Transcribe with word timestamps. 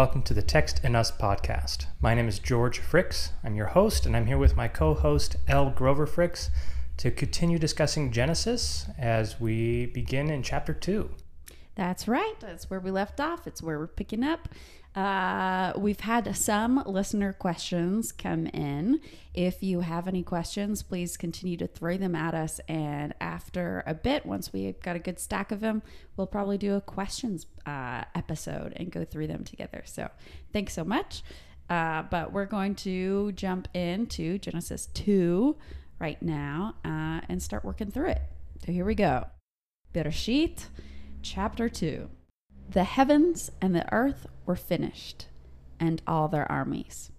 welcome 0.00 0.22
to 0.22 0.32
the 0.32 0.40
Text 0.40 0.80
and 0.82 0.96
Us 0.96 1.10
podcast. 1.10 1.84
My 2.00 2.14
name 2.14 2.26
is 2.26 2.38
George 2.38 2.80
Fricks. 2.80 3.32
I'm 3.44 3.54
your 3.54 3.66
host, 3.66 4.06
and 4.06 4.16
I'm 4.16 4.24
here 4.24 4.38
with 4.38 4.56
my 4.56 4.66
co 4.66 4.94
host, 4.94 5.36
Elle 5.46 5.68
Grover 5.68 6.06
Fricks, 6.06 6.48
to 6.96 7.10
continue 7.10 7.58
discussing 7.58 8.10
Genesis 8.10 8.86
as 8.96 9.38
we 9.38 9.84
begin 9.84 10.30
in 10.30 10.42
chapter 10.42 10.72
2. 10.72 11.10
That's 11.74 12.08
right. 12.08 12.32
That's 12.40 12.70
where 12.70 12.80
we 12.80 12.90
left 12.90 13.20
off. 13.20 13.46
It's 13.46 13.62
where 13.62 13.78
we're 13.78 13.88
picking 13.88 14.24
up. 14.24 14.48
Uh, 14.94 15.72
we've 15.76 16.00
had 16.00 16.34
some 16.36 16.82
listener 16.84 17.32
questions 17.32 18.10
come 18.10 18.46
in. 18.48 19.00
If 19.34 19.62
you 19.62 19.80
have 19.80 20.08
any 20.08 20.22
questions, 20.22 20.82
please 20.82 21.16
continue 21.16 21.56
to 21.58 21.68
throw 21.68 21.96
them 21.96 22.16
at 22.16 22.34
us. 22.34 22.60
And 22.68 23.14
after 23.20 23.84
a 23.86 23.94
bit, 23.94 24.26
once 24.26 24.52
we've 24.52 24.80
got 24.80 24.96
a 24.96 24.98
good 24.98 25.20
stack 25.20 25.52
of 25.52 25.60
them, 25.60 25.82
we'll 26.16 26.26
probably 26.26 26.58
do 26.58 26.74
a 26.74 26.80
questions 26.80 27.46
uh, 27.66 28.02
episode 28.14 28.72
and 28.76 28.90
go 28.90 29.04
through 29.04 29.28
them 29.28 29.44
together. 29.44 29.82
So 29.84 30.08
thanks 30.52 30.72
so 30.72 30.84
much. 30.84 31.22
Uh, 31.68 32.02
but 32.02 32.32
we're 32.32 32.46
going 32.46 32.74
to 32.74 33.30
jump 33.32 33.68
into 33.74 34.38
Genesis 34.38 34.86
2 34.86 35.56
right 36.00 36.20
now 36.20 36.74
uh, 36.84 37.20
and 37.28 37.40
start 37.40 37.64
working 37.64 37.92
through 37.92 38.08
it. 38.08 38.22
So 38.66 38.72
here 38.72 38.84
we 38.84 38.96
go. 38.96 39.26
Bereshit, 39.94 40.66
chapter 41.22 41.68
2. 41.68 42.08
The 42.70 42.84
heavens 42.84 43.50
and 43.60 43.74
the 43.74 43.92
earth 43.92 44.28
were 44.46 44.54
finished, 44.54 45.26
and 45.80 46.00
all 46.06 46.28
their 46.28 46.50
armies. 46.50 47.10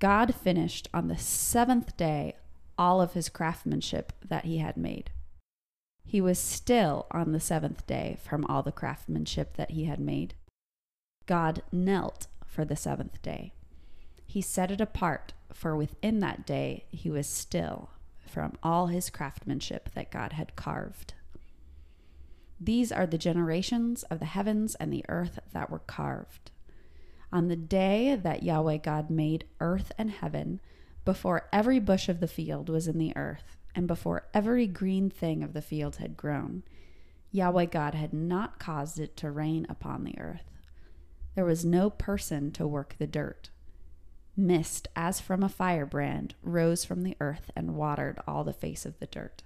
God 0.00 0.34
finished 0.34 0.88
on 0.92 1.06
the 1.06 1.16
seventh 1.16 1.96
day 1.96 2.34
all 2.76 3.00
of 3.00 3.12
his 3.12 3.28
craftsmanship 3.28 4.12
that 4.24 4.46
he 4.46 4.58
had 4.58 4.76
made. 4.76 5.12
He 6.04 6.20
was 6.20 6.40
still 6.40 7.06
on 7.12 7.30
the 7.30 7.38
seventh 7.38 7.86
day 7.86 8.18
from 8.20 8.44
all 8.46 8.64
the 8.64 8.72
craftsmanship 8.72 9.56
that 9.56 9.70
he 9.70 9.84
had 9.84 10.00
made. 10.00 10.34
God 11.26 11.62
knelt 11.70 12.26
for 12.44 12.64
the 12.64 12.74
seventh 12.74 13.22
day. 13.22 13.52
He 14.26 14.42
set 14.42 14.72
it 14.72 14.80
apart, 14.80 15.34
for 15.52 15.76
within 15.76 16.18
that 16.18 16.44
day 16.44 16.86
he 16.90 17.10
was 17.10 17.28
still 17.28 17.90
from 18.26 18.54
all 18.60 18.88
his 18.88 19.08
craftsmanship 19.08 19.90
that 19.94 20.10
God 20.10 20.32
had 20.32 20.56
carved. 20.56 21.14
These 22.60 22.92
are 22.92 23.06
the 23.06 23.18
generations 23.18 24.02
of 24.04 24.18
the 24.20 24.26
heavens 24.26 24.74
and 24.76 24.92
the 24.92 25.04
earth 25.08 25.38
that 25.52 25.70
were 25.70 25.80
carved. 25.80 26.50
On 27.32 27.48
the 27.48 27.56
day 27.56 28.14
that 28.14 28.42
Yahweh 28.42 28.76
God 28.78 29.10
made 29.10 29.46
earth 29.60 29.92
and 29.98 30.10
heaven, 30.10 30.60
before 31.04 31.48
every 31.52 31.80
bush 31.80 32.08
of 32.08 32.20
the 32.20 32.28
field 32.28 32.68
was 32.68 32.86
in 32.86 32.98
the 32.98 33.14
earth, 33.16 33.56
and 33.74 33.86
before 33.86 34.28
every 34.32 34.66
green 34.66 35.10
thing 35.10 35.42
of 35.42 35.52
the 35.52 35.62
field 35.62 35.96
had 35.96 36.16
grown, 36.16 36.62
Yahweh 37.32 37.66
God 37.66 37.94
had 37.94 38.12
not 38.12 38.60
caused 38.60 39.00
it 39.00 39.16
to 39.16 39.30
rain 39.30 39.66
upon 39.68 40.04
the 40.04 40.18
earth. 40.18 40.52
There 41.34 41.44
was 41.44 41.64
no 41.64 41.90
person 41.90 42.52
to 42.52 42.66
work 42.66 42.94
the 42.98 43.08
dirt. 43.08 43.50
Mist, 44.36 44.86
as 44.94 45.20
from 45.20 45.42
a 45.42 45.48
firebrand, 45.48 46.34
rose 46.42 46.84
from 46.84 47.02
the 47.02 47.16
earth 47.20 47.50
and 47.56 47.74
watered 47.74 48.20
all 48.26 48.44
the 48.44 48.52
face 48.52 48.86
of 48.86 48.98
the 49.00 49.06
dirt. 49.06 49.42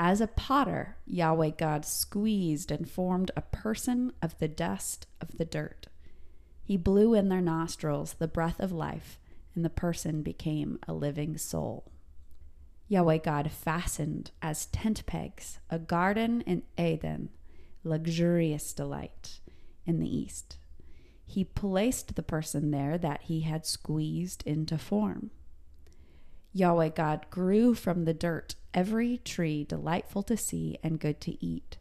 As 0.00 0.20
a 0.20 0.28
potter, 0.28 0.96
Yahweh 1.06 1.50
God 1.58 1.84
squeezed 1.84 2.70
and 2.70 2.88
formed 2.88 3.32
a 3.36 3.42
person 3.42 4.12
of 4.22 4.38
the 4.38 4.46
dust 4.46 5.08
of 5.20 5.36
the 5.36 5.44
dirt. 5.44 5.88
He 6.62 6.76
blew 6.76 7.14
in 7.14 7.28
their 7.28 7.40
nostrils 7.40 8.14
the 8.14 8.28
breath 8.28 8.60
of 8.60 8.70
life, 8.70 9.18
and 9.54 9.64
the 9.64 9.70
person 9.70 10.22
became 10.22 10.78
a 10.86 10.92
living 10.92 11.36
soul. 11.36 11.90
Yahweh 12.86 13.18
God 13.18 13.50
fastened 13.50 14.30
as 14.40 14.66
tent 14.66 15.04
pegs 15.04 15.58
a 15.68 15.78
garden 15.78 16.42
in 16.42 16.62
Eden, 16.78 17.30
luxurious 17.82 18.72
delight, 18.72 19.40
in 19.84 19.98
the 19.98 20.16
east 20.16 20.58
he 21.28 21.44
placed 21.44 22.16
the 22.16 22.22
person 22.22 22.70
there 22.70 22.96
that 22.96 23.22
he 23.24 23.42
had 23.42 23.66
squeezed 23.66 24.42
into 24.46 24.78
form. 24.78 25.30
Yahweh 26.54 26.88
God 26.88 27.26
grew 27.28 27.74
from 27.74 28.06
the 28.06 28.14
dirt 28.14 28.54
every 28.74 29.18
tree 29.18 29.64
delightful 29.64 30.22
to 30.22 30.36
see 30.36 30.78
and 30.82 31.00
good 31.00 31.20
to 31.22 31.44
eat, 31.44 31.78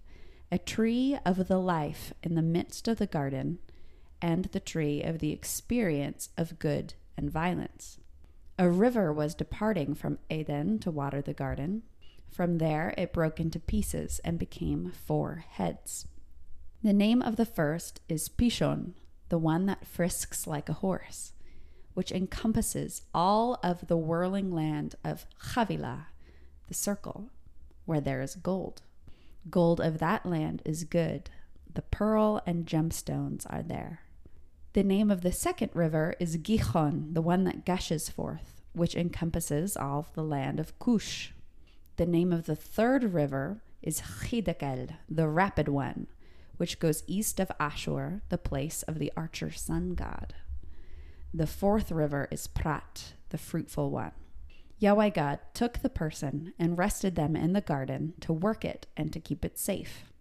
a 0.52 0.58
tree 0.58 1.18
of 1.26 1.48
the 1.48 1.60
life 1.60 2.14
in 2.24 2.36
the 2.36 2.42
midst 2.42 2.88
of 2.88 2.98
the 2.98 3.08
garden, 3.08 3.60
and 4.22 4.46
the 4.46 4.60
tree 4.60 5.02
of 5.04 5.20
the 5.20 5.32
experience 5.32 6.30
of 6.38 6.60
good 6.60 6.94
and 7.18 7.30
violence. 7.30 8.00
A 8.58 8.70
river 8.70 9.14
was 9.14 9.36
departing 9.36 9.94
from 9.94 10.20
Eden 10.30 10.80
to 10.80 10.90
water 10.90 11.22
the 11.22 11.34
garden. 11.34 11.84
From 12.32 12.58
there 12.58 12.94
it 12.98 13.14
broke 13.14 13.40
into 13.40 13.60
pieces 13.60 14.20
and 14.24 14.40
became 14.40 14.92
four 14.92 15.46
heads. 15.50 16.08
The 16.84 16.94
name 16.94 17.22
of 17.22 17.36
the 17.36 17.46
first 17.46 18.02
is 18.10 18.30
Pishon, 18.30 18.94
the 19.30 19.38
one 19.38 19.66
that 19.66 19.86
frisks 19.86 20.48
like 20.48 20.70
a 20.70 20.74
horse, 20.74 21.34
which 21.94 22.12
encompasses 22.12 23.02
all 23.14 23.60
of 23.64 23.88
the 23.88 23.98
whirling 23.98 24.52
land 24.52 24.96
of 25.04 25.26
Havilah, 25.54 26.08
the 26.68 26.74
circle, 26.74 27.30
where 27.86 28.02
there 28.02 28.22
is 28.22 28.36
gold. 28.36 28.82
Gold 29.50 29.80
of 29.80 30.00
that 30.00 30.26
land 30.26 30.62
is 30.66 30.84
good. 30.84 31.30
The 31.74 31.82
pearl 31.82 32.42
and 32.46 32.66
gemstones 32.66 33.46
are 33.50 33.64
there. 33.64 34.02
The 34.74 34.84
name 34.84 35.10
of 35.10 35.22
the 35.22 35.32
second 35.32 35.72
river 35.74 36.16
is 36.20 36.38
Gihon, 36.38 37.14
the 37.14 37.22
one 37.22 37.46
that 37.46 37.66
gushes 37.66 38.10
forth, 38.10 38.62
which 38.74 38.96
encompasses 38.96 39.76
all 39.78 40.08
the 40.14 40.24
land 40.24 40.60
of 40.60 40.78
Cush. 40.80 41.32
The 41.96 42.06
name 42.06 42.32
of 42.32 42.46
the 42.46 42.56
third 42.56 43.14
river 43.14 43.64
is 43.82 44.02
Hiddekel, 44.02 44.90
the 45.10 45.28
rapid 45.28 45.68
one, 45.68 46.08
which 46.58 46.80
goes 46.80 47.04
east 47.08 47.40
of 47.40 47.52
Ashur, 47.60 48.22
the 48.30 48.38
place 48.38 48.84
of 48.84 49.00
the 49.00 49.12
archer 49.16 49.52
sun 49.52 49.96
god. 49.96 50.36
The 51.34 51.48
fourth 51.48 51.92
river 51.92 52.28
is 52.32 52.48
Prat, 52.48 53.14
the 53.30 53.38
fruitful 53.38 53.90
one. 53.92 54.12
Yahweh 54.80 55.10
God 55.10 55.40
took 55.54 55.80
the 55.80 55.90
person 55.90 56.54
and 56.60 56.78
rested 56.78 57.16
them 57.16 57.36
in 57.36 57.54
the 57.54 57.62
garden 57.62 58.14
to 58.22 58.32
work 58.32 58.64
it 58.64 58.86
and 58.96 59.12
to 59.12 59.20
keep 59.20 59.44
it 59.44 59.58
safe. 59.58 60.12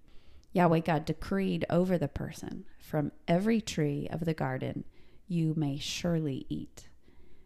Yahweh 0.52 0.80
God 0.80 1.04
decreed 1.04 1.66
over 1.68 1.98
the 1.98 2.08
person, 2.08 2.64
From 2.78 3.12
every 3.28 3.60
tree 3.60 4.08
of 4.10 4.24
the 4.24 4.32
garden 4.32 4.84
you 5.28 5.52
may 5.56 5.76
surely 5.76 6.46
eat. 6.48 6.88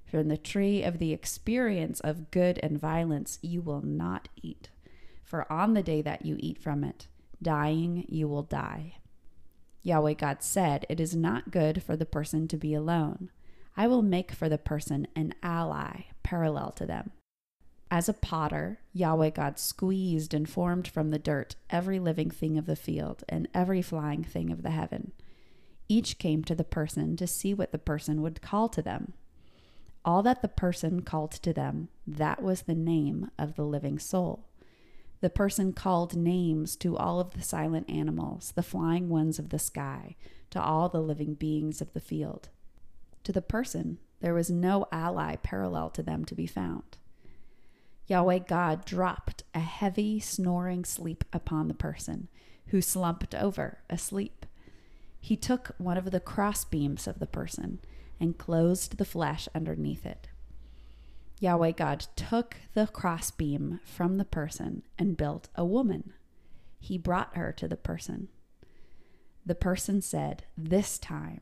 From 0.04 0.28
the 0.28 0.36
tree 0.36 0.82
of 0.84 0.98
the 0.98 1.12
experience 1.12 2.00
of 2.00 2.30
good 2.30 2.60
and 2.62 2.78
violence 2.78 3.38
you 3.42 3.60
will 3.62 3.82
not 3.82 4.28
eat. 4.40 4.70
For 5.24 5.50
on 5.52 5.74
the 5.74 5.82
day 5.82 6.02
that 6.02 6.24
you 6.24 6.36
eat 6.38 6.58
from 6.58 6.84
it, 6.84 7.08
dying 7.42 8.04
you 8.08 8.28
will 8.28 8.42
die. 8.42 8.96
Yahweh 9.82 10.14
God 10.14 10.42
said, 10.42 10.86
It 10.88 11.00
is 11.00 11.16
not 11.16 11.50
good 11.50 11.82
for 11.82 11.96
the 11.96 12.06
person 12.06 12.46
to 12.48 12.56
be 12.56 12.74
alone. 12.74 13.30
I 13.80 13.86
will 13.86 14.02
make 14.02 14.32
for 14.32 14.50
the 14.50 14.58
person 14.58 15.06
an 15.16 15.32
ally 15.42 16.02
parallel 16.22 16.72
to 16.72 16.84
them. 16.84 17.12
As 17.90 18.10
a 18.10 18.12
potter, 18.12 18.80
Yahweh 18.92 19.30
God 19.30 19.58
squeezed 19.58 20.34
and 20.34 20.46
formed 20.46 20.86
from 20.86 21.08
the 21.08 21.18
dirt 21.18 21.56
every 21.70 21.98
living 21.98 22.30
thing 22.30 22.58
of 22.58 22.66
the 22.66 22.76
field 22.76 23.24
and 23.26 23.48
every 23.54 23.80
flying 23.80 24.22
thing 24.22 24.52
of 24.52 24.62
the 24.62 24.70
heaven. 24.70 25.12
Each 25.88 26.18
came 26.18 26.44
to 26.44 26.54
the 26.54 26.62
person 26.62 27.16
to 27.16 27.26
see 27.26 27.54
what 27.54 27.72
the 27.72 27.78
person 27.78 28.20
would 28.20 28.42
call 28.42 28.68
to 28.68 28.82
them. 28.82 29.14
All 30.04 30.22
that 30.24 30.42
the 30.42 30.48
person 30.48 31.00
called 31.00 31.32
to 31.32 31.54
them, 31.54 31.88
that 32.06 32.42
was 32.42 32.64
the 32.64 32.74
name 32.74 33.30
of 33.38 33.54
the 33.54 33.64
living 33.64 33.98
soul. 33.98 34.44
The 35.22 35.30
person 35.30 35.72
called 35.72 36.14
names 36.14 36.76
to 36.76 36.98
all 36.98 37.18
of 37.18 37.30
the 37.30 37.42
silent 37.42 37.88
animals, 37.88 38.52
the 38.54 38.62
flying 38.62 39.08
ones 39.08 39.38
of 39.38 39.48
the 39.48 39.58
sky, 39.58 40.16
to 40.50 40.62
all 40.62 40.90
the 40.90 41.00
living 41.00 41.32
beings 41.32 41.80
of 41.80 41.94
the 41.94 42.00
field. 42.00 42.50
To 43.24 43.32
the 43.32 43.42
person, 43.42 43.98
there 44.20 44.34
was 44.34 44.50
no 44.50 44.86
ally 44.92 45.36
parallel 45.36 45.90
to 45.90 46.02
them 46.02 46.24
to 46.26 46.34
be 46.34 46.46
found. 46.46 46.98
Yahweh 48.06 48.40
God 48.40 48.84
dropped 48.84 49.44
a 49.54 49.60
heavy, 49.60 50.18
snoring 50.18 50.84
sleep 50.84 51.24
upon 51.32 51.68
the 51.68 51.74
person, 51.74 52.28
who 52.66 52.82
slumped 52.82 53.34
over, 53.34 53.78
asleep. 53.88 54.46
He 55.20 55.36
took 55.36 55.72
one 55.78 55.96
of 55.96 56.10
the 56.10 56.20
crossbeams 56.20 57.06
of 57.06 57.18
the 57.18 57.26
person 57.26 57.78
and 58.18 58.38
closed 58.38 58.96
the 58.96 59.04
flesh 59.04 59.48
underneath 59.54 60.04
it. 60.04 60.28
Yahweh 61.40 61.72
God 61.72 62.06
took 62.16 62.56
the 62.74 62.86
crossbeam 62.86 63.80
from 63.84 64.18
the 64.18 64.24
person 64.24 64.82
and 64.98 65.16
built 65.16 65.48
a 65.54 65.64
woman. 65.64 66.12
He 66.78 66.98
brought 66.98 67.36
her 67.36 67.52
to 67.52 67.68
the 67.68 67.76
person. 67.76 68.28
The 69.46 69.54
person 69.54 70.02
said, 70.02 70.44
This 70.56 70.98
time, 70.98 71.40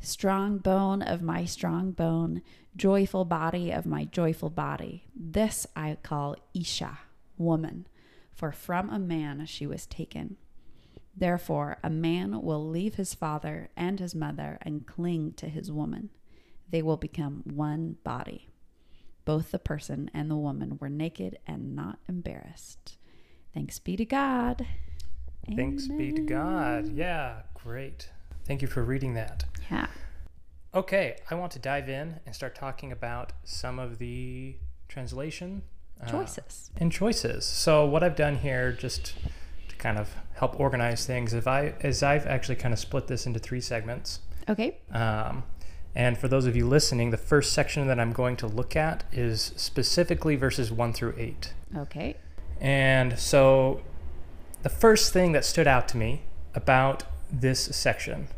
strong 0.00 0.58
bone 0.58 1.02
of 1.02 1.22
my 1.22 1.44
strong 1.44 1.92
bone, 1.92 2.42
joyful 2.76 3.24
body 3.24 3.70
of 3.70 3.86
my 3.86 4.04
joyful 4.04 4.50
body, 4.50 5.04
this 5.14 5.66
I 5.74 5.96
call 6.02 6.36
Isha, 6.54 6.98
woman, 7.36 7.86
for 8.32 8.52
from 8.52 8.90
a 8.90 8.98
man 8.98 9.44
she 9.46 9.66
was 9.66 9.86
taken. 9.86 10.36
Therefore, 11.16 11.78
a 11.82 11.90
man 11.90 12.42
will 12.42 12.68
leave 12.68 12.94
his 12.94 13.12
father 13.12 13.70
and 13.76 13.98
his 13.98 14.14
mother 14.14 14.58
and 14.62 14.86
cling 14.86 15.32
to 15.32 15.48
his 15.48 15.72
woman. 15.72 16.10
They 16.70 16.82
will 16.82 16.96
become 16.96 17.42
one 17.44 17.96
body. 18.04 18.50
Both 19.24 19.50
the 19.50 19.58
person 19.58 20.10
and 20.14 20.30
the 20.30 20.36
woman 20.36 20.78
were 20.80 20.88
naked 20.88 21.38
and 21.46 21.74
not 21.74 21.98
embarrassed. 22.08 22.96
Thanks 23.52 23.78
be 23.78 23.96
to 23.96 24.04
God. 24.04 24.66
Thanks 25.56 25.88
be 25.88 26.12
to 26.12 26.22
God. 26.22 26.88
Yeah, 26.88 27.42
great. 27.54 28.10
Thank 28.48 28.62
you 28.62 28.68
for 28.68 28.82
reading 28.82 29.12
that. 29.12 29.44
Yeah. 29.70 29.86
Okay, 30.74 31.18
I 31.30 31.34
want 31.34 31.52
to 31.52 31.58
dive 31.58 31.88
in 31.90 32.20
and 32.24 32.34
start 32.34 32.54
talking 32.54 32.90
about 32.90 33.34
some 33.44 33.78
of 33.78 33.98
the 33.98 34.56
translation 34.88 35.62
uh, 36.02 36.06
Choices. 36.06 36.70
and 36.78 36.90
choices. 36.90 37.44
So 37.44 37.84
what 37.84 38.02
I've 38.02 38.16
done 38.16 38.36
here, 38.38 38.72
just 38.72 39.14
to 39.68 39.76
kind 39.76 39.98
of 39.98 40.14
help 40.34 40.58
organize 40.58 41.04
things, 41.04 41.34
if 41.34 41.46
I 41.46 41.74
is 41.80 42.02
I've 42.02 42.26
actually 42.26 42.56
kind 42.56 42.72
of 42.72 42.80
split 42.80 43.06
this 43.06 43.26
into 43.26 43.38
three 43.38 43.60
segments. 43.60 44.20
Okay. 44.48 44.78
Um, 44.92 45.44
and 45.94 46.16
for 46.16 46.28
those 46.28 46.46
of 46.46 46.56
you 46.56 46.66
listening, 46.66 47.10
the 47.10 47.18
first 47.18 47.52
section 47.52 47.86
that 47.86 48.00
I'm 48.00 48.12
going 48.12 48.36
to 48.36 48.46
look 48.46 48.76
at 48.76 49.04
is 49.12 49.52
specifically 49.56 50.36
verses 50.36 50.72
one 50.72 50.94
through 50.94 51.14
eight. 51.18 51.52
Okay. 51.76 52.16
And 52.62 53.18
so 53.18 53.82
the 54.62 54.70
first 54.70 55.12
thing 55.12 55.32
that 55.32 55.44
stood 55.44 55.66
out 55.66 55.86
to 55.88 55.98
me 55.98 56.22
about 56.54 57.04
this 57.30 57.60
section 57.76 58.28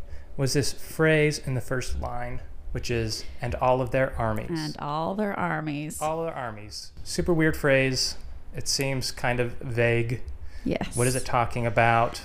was 0.40 0.54
this 0.54 0.72
phrase 0.72 1.38
in 1.38 1.52
the 1.52 1.60
first 1.60 2.00
line, 2.00 2.40
which 2.72 2.90
is, 2.90 3.24
and 3.42 3.54
all 3.56 3.82
of 3.82 3.90
their 3.90 4.18
armies. 4.18 4.48
And 4.50 4.74
all 4.78 5.14
their 5.14 5.38
armies. 5.38 6.00
all 6.00 6.20
of 6.20 6.26
their 6.28 6.34
armies. 6.34 6.92
Super 7.04 7.34
weird 7.34 7.58
phrase. 7.58 8.16
It 8.56 8.66
seems 8.66 9.10
kind 9.12 9.38
of 9.38 9.52
vague. 9.58 10.22
yes. 10.64 10.96
What 10.96 11.06
is 11.06 11.14
it 11.14 11.26
talking 11.26 11.66
about? 11.66 12.22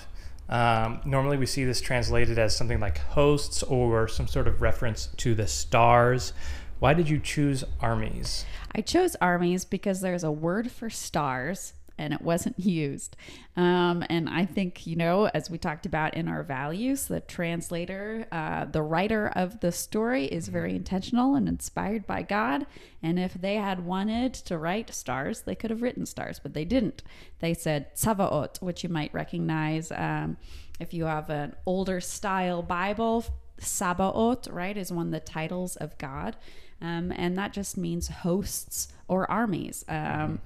Um, 0.47 1.01
normally, 1.03 1.35
we 1.35 1.45
see 1.45 1.65
this 1.65 1.81
translated 1.81 2.39
as 2.39 2.55
something 2.55 2.79
like 2.79 2.99
hosts 2.99 3.63
or 3.63 4.07
some 4.07 4.27
sort 4.27 4.47
of 4.47 4.61
reference 4.61 5.07
to 5.17 5.35
the 5.35 5.45
stars. 5.45 6.31
Why 6.79 6.93
did 6.93 7.09
you 7.09 7.19
choose 7.19 7.65
armies? 7.81 8.45
I 8.73 8.79
chose 8.79 9.17
armies 9.19 9.65
because 9.65 9.99
there's 9.99 10.23
a 10.23 10.31
word 10.31 10.71
for 10.71 10.89
stars 10.89 11.73
and 11.97 12.13
it 12.13 12.21
wasn't 12.21 12.59
used. 12.59 13.15
Um, 13.55 14.03
and 14.09 14.29
I 14.29 14.45
think, 14.45 14.85
you 14.85 14.95
know, 14.95 15.29
as 15.33 15.49
we 15.49 15.57
talked 15.57 15.85
about 15.85 16.13
in 16.13 16.27
our 16.27 16.43
values, 16.43 17.05
the 17.07 17.21
translator, 17.21 18.27
uh, 18.31 18.65
the 18.65 18.81
writer 18.81 19.31
of 19.35 19.59
the 19.61 19.71
story 19.71 20.25
is 20.25 20.47
very 20.47 20.75
intentional 20.75 21.35
and 21.35 21.47
inspired 21.47 22.05
by 22.05 22.21
God. 22.21 22.65
And 23.01 23.17
if 23.19 23.33
they 23.33 23.55
had 23.55 23.85
wanted 23.85 24.33
to 24.33 24.57
write 24.57 24.93
stars, 24.93 25.41
they 25.41 25.55
could 25.55 25.69
have 25.69 25.81
written 25.81 26.05
stars, 26.05 26.39
but 26.41 26.53
they 26.53 26.65
didn't. 26.65 27.03
They 27.39 27.53
said 27.53 27.95
Tsavaot, 27.95 28.61
which 28.61 28.83
you 28.83 28.89
might 28.89 29.13
recognize 29.13 29.91
um, 29.91 30.37
if 30.79 30.93
you 30.93 31.05
have 31.05 31.29
an 31.29 31.55
older 31.65 32.01
style 32.01 32.61
Bible. 32.61 33.25
Sabaot, 33.59 34.51
right, 34.51 34.75
is 34.75 34.91
one 34.91 35.07
of 35.07 35.11
the 35.13 35.19
titles 35.21 35.77
of 35.77 35.97
God. 35.97 36.35
Um, 36.81 37.13
and 37.15 37.37
that 37.37 37.53
just 37.53 37.77
means 37.77 38.09
hosts 38.09 38.89
or 39.07 39.29
armies. 39.31 39.85
Um, 39.87 40.41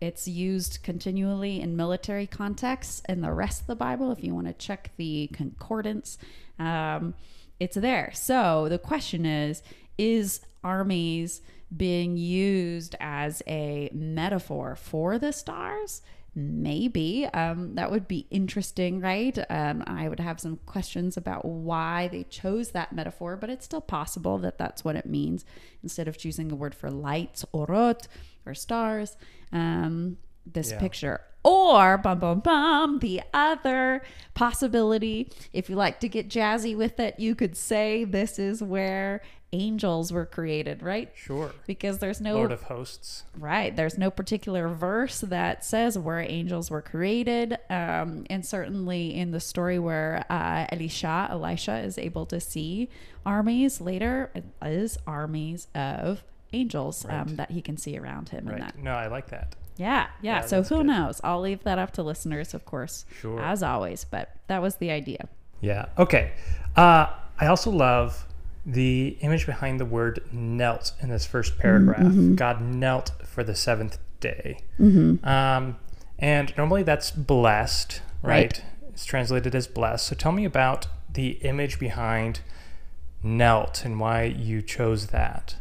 It's 0.00 0.28
used 0.28 0.82
continually 0.82 1.60
in 1.60 1.76
military 1.76 2.26
contexts 2.26 3.02
in 3.08 3.22
the 3.22 3.32
rest 3.32 3.62
of 3.62 3.66
the 3.66 3.76
Bible. 3.76 4.10
If 4.12 4.22
you 4.22 4.34
want 4.34 4.46
to 4.46 4.52
check 4.52 4.90
the 4.96 5.28
concordance, 5.32 6.18
um, 6.58 7.14
it's 7.58 7.76
there. 7.76 8.10
So 8.14 8.68
the 8.68 8.78
question 8.78 9.24
is 9.24 9.62
Is 9.96 10.40
armies 10.62 11.40
being 11.74 12.16
used 12.16 12.94
as 13.00 13.42
a 13.46 13.90
metaphor 13.92 14.76
for 14.76 15.18
the 15.18 15.32
stars? 15.32 16.02
Maybe. 16.38 17.24
Um, 17.32 17.76
that 17.76 17.90
would 17.90 18.06
be 18.06 18.26
interesting, 18.30 19.00
right? 19.00 19.38
Um, 19.48 19.82
I 19.86 20.06
would 20.06 20.20
have 20.20 20.38
some 20.38 20.58
questions 20.66 21.16
about 21.16 21.46
why 21.46 22.08
they 22.08 22.24
chose 22.24 22.72
that 22.72 22.92
metaphor, 22.92 23.38
but 23.38 23.48
it's 23.48 23.64
still 23.64 23.80
possible 23.80 24.36
that 24.38 24.58
that's 24.58 24.84
what 24.84 24.96
it 24.96 25.06
means 25.06 25.46
instead 25.82 26.08
of 26.08 26.18
choosing 26.18 26.48
the 26.48 26.54
word 26.54 26.74
for 26.74 26.90
lights, 26.90 27.46
orot, 27.54 28.06
or 28.46 28.54
stars. 28.54 29.16
Um, 29.52 30.18
this 30.46 30.70
Yeah. 30.70 30.78
picture. 30.78 31.20
Or, 31.42 31.96
bum, 31.98 32.18
bum, 32.18 32.40
bum, 32.40 32.98
the 33.00 33.20
other 33.32 34.02
possibility, 34.34 35.30
if 35.52 35.68
you 35.68 35.76
like 35.76 36.00
to 36.00 36.08
get 36.08 36.28
jazzy 36.28 36.76
with 36.76 36.98
it, 37.00 37.18
you 37.20 37.34
could 37.34 37.56
say 37.56 38.04
this 38.04 38.38
is 38.38 38.62
where 38.62 39.22
angels 39.52 40.12
were 40.12 40.26
created, 40.26 40.82
right? 40.82 41.10
Sure. 41.14 41.52
Because 41.66 41.98
there's 41.98 42.20
no 42.20 42.34
Lord 42.34 42.52
of 42.52 42.62
hosts. 42.64 43.22
Right. 43.38 43.74
There's 43.74 43.96
no 43.96 44.10
particular 44.10 44.68
verse 44.68 45.20
that 45.20 45.64
says 45.64 45.96
where 45.98 46.20
angels 46.20 46.70
were 46.70 46.82
created. 46.82 47.56
Um, 47.70 48.26
and 48.28 48.44
certainly 48.44 49.14
in 49.14 49.30
the 49.30 49.40
story 49.40 49.78
where 49.78 50.24
uh, 50.28 50.66
Elisha, 50.72 51.28
Elisha 51.30 51.78
is 51.78 51.96
able 51.96 52.26
to 52.26 52.40
see 52.40 52.88
armies 53.24 53.80
later, 53.80 54.30
it 54.34 54.44
is 54.62 54.98
armies 55.06 55.68
of 55.74 56.24
angels 56.60 57.04
um, 57.08 57.36
that 57.36 57.50
he 57.50 57.60
can 57.62 57.76
see 57.76 57.96
around 57.98 58.28
him. 58.30 58.48
And 58.48 58.62
that. 58.62 58.78
No, 58.78 58.92
I 58.92 59.06
like 59.08 59.28
that. 59.28 59.54
Yeah. 59.76 60.06
Yeah. 60.22 60.40
Yeah, 60.40 60.46
so 60.46 60.62
who 60.62 60.78
good. 60.78 60.86
knows? 60.86 61.20
I'll 61.22 61.40
leave 61.40 61.62
that 61.64 61.78
up 61.78 61.90
to 61.92 62.02
listeners, 62.02 62.54
of 62.54 62.64
course, 62.64 63.04
Sure. 63.20 63.40
as 63.40 63.62
always. 63.62 64.04
But 64.04 64.30
that 64.48 64.62
was 64.62 64.76
the 64.76 64.90
idea. 64.90 65.28
Yeah. 65.60 65.86
Okay. 65.98 66.32
Uh, 66.74 67.06
I 67.38 67.46
also 67.46 67.70
love 67.70 68.24
the 68.64 69.16
image 69.20 69.46
behind 69.46 69.78
the 69.78 69.84
word 69.84 70.20
knelt 70.32 70.92
in 71.00 71.08
this 71.10 71.26
first 71.26 71.58
paragraph. 71.58 72.12
God 72.34 72.60
knelt 72.62 73.12
for 73.24 73.44
the 73.44 73.54
seventh 73.54 73.98
day. 74.20 74.58
Um, 74.78 75.76
and 76.18 76.52
normally 76.56 76.82
that's 76.82 77.10
blessed, 77.10 78.00
right? 78.22 78.32
Right. 78.58 78.62
It's 78.88 79.04
translated 79.04 79.54
as 79.54 79.66
blessed. 79.66 80.06
So 80.06 80.16
tell 80.16 80.32
me 80.32 80.44
about 80.46 80.86
the 81.12 81.32
image 81.42 81.78
behind 81.78 82.40
knelt 83.22 83.84
and 83.84 84.00
why 84.00 84.22
you 84.24 84.62
chose 84.62 85.08
that. 85.08 85.56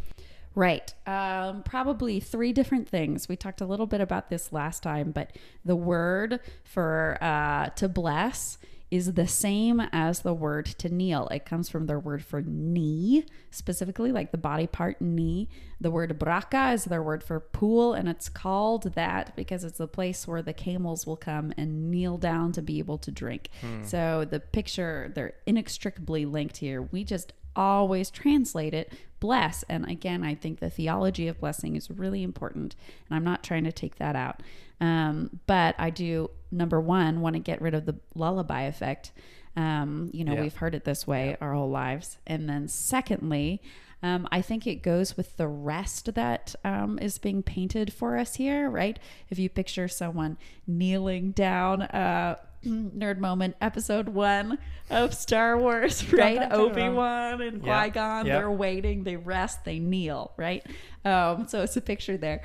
Right. 0.56 0.94
Um, 1.06 1.64
probably 1.64 2.22
three 2.22 2.54
different 2.54 2.88
things. 2.88 3.28
We 3.28 3.36
talked 3.36 3.60
a 3.62 3.66
little 3.66 3.88
bit 3.88 4.02
about 4.02 4.30
this 4.30 4.54
last 4.54 4.82
time, 4.82 5.12
but 5.12 5.32
the 5.66 5.76
word 5.76 6.40
for 6.64 7.18
uh, 7.22 7.70
to 7.76 7.90
bless 7.90 8.58
is 8.92 9.16
the 9.16 9.28
same 9.28 9.82
as 9.92 10.22
the 10.22 10.34
word 10.34 10.66
to 10.66 10.88
kneel. 10.88 11.28
It 11.28 11.44
comes 11.46 11.68
from 11.68 11.88
their 11.88 12.00
word 12.00 12.24
for 12.24 12.42
knee, 12.42 13.26
specifically 13.50 14.12
like 14.12 14.32
the 14.32 14.38
body 14.38 14.68
part 14.68 15.02
knee. 15.02 15.50
The 15.82 15.92
word 15.92 16.18
braka 16.18 16.74
is 16.76 16.86
their 16.86 17.04
word 17.04 17.24
for 17.24 17.40
pool, 17.40 17.94
and 17.94 18.08
it's 18.08 18.30
called 18.30 18.94
that 18.94 19.36
because 19.36 19.64
it's 19.64 19.80
the 19.80 19.88
place 19.88 20.28
where 20.28 20.44
the 20.44 20.54
camels 20.54 21.06
will 21.06 21.18
come 21.18 21.52
and 21.58 21.90
kneel 21.92 22.18
down 22.18 22.52
to 22.54 22.62
be 22.62 22.80
able 22.80 23.00
to 23.00 23.12
drink. 23.12 23.50
So 23.84 24.24
the 24.24 24.40
picture, 24.40 25.12
they're 25.14 25.34
inextricably 25.46 26.26
linked 26.26 26.58
here. 26.58 26.82
We 26.84 27.04
just 27.04 27.34
always 27.56 28.10
translate 28.10 28.74
it 28.74 28.92
bless. 29.20 29.64
And 29.70 29.90
again, 29.90 30.24
I 30.24 30.36
think 30.36 30.60
the 30.60 30.70
theology 30.70 31.28
of 31.28 31.40
blessing 31.40 31.76
is 31.76 31.90
really 31.90 32.22
important. 32.22 32.76
And 33.10 33.16
I'm 33.16 33.24
not 33.24 33.44
trying 33.44 33.64
to 33.64 33.72
take 33.72 33.96
that 33.96 34.16
out. 34.16 34.44
Um, 34.80 35.40
but 35.48 35.74
I 35.80 35.90
do, 35.90 36.30
number 36.52 36.80
one, 36.80 37.22
want 37.22 37.34
to 37.34 37.40
get 37.40 37.62
rid 37.62 37.74
of 37.74 37.86
the 37.86 37.96
lullaby 38.14 38.64
effect. 38.64 39.12
Um, 39.56 40.12
you 40.14 40.24
know, 40.24 40.34
Yeah. 40.34 40.42
we've 40.42 40.56
heard 40.56 40.76
it 40.76 40.84
this 40.84 41.08
way 41.08 41.38
our 41.42 41.54
whole 41.54 41.70
lives. 41.70 42.20
And 42.28 42.48
then 42.48 42.68
secondly, 42.68 43.62
um, 44.04 44.28
I 44.32 44.42
think 44.42 44.68
it 44.68 44.84
goes 44.84 45.18
with 45.18 45.38
the 45.38 45.48
rest 45.48 46.14
that 46.14 46.54
um, 46.64 47.00
is 47.02 47.18
being 47.18 47.42
painted 47.42 47.92
for 47.94 48.18
us 48.18 48.36
here, 48.36 48.70
right? 48.70 49.00
If 49.30 49.40
you 49.40 49.50
picture 49.50 49.88
someone 49.88 50.38
kneeling 50.68 51.32
down, 51.32 51.82
uh, 51.84 52.36
nerd 52.66 53.20
moment, 53.20 53.56
episode 53.62 54.10
one 54.10 54.58
of 54.90 55.14
Star 55.14 55.58
Wars, 55.58 56.12
right? 56.14 56.52
Obi 56.52 56.90
Wan 56.90 57.42
and 57.42 57.64
Yeah, 57.64 57.82
Qui 57.84 57.90
Gon, 57.92 58.26
yeah. 58.26 58.38
they're 58.38 58.52
waiting, 58.52 59.04
they 59.04 59.16
rest, 59.16 59.64
they 59.66 59.80
kneel, 59.80 60.34
right? 60.38 60.66
Um, 61.04 61.48
so 61.48 61.62
it's 61.62 61.78
a 61.78 61.82
picture 61.82 62.18
there. 62.18 62.42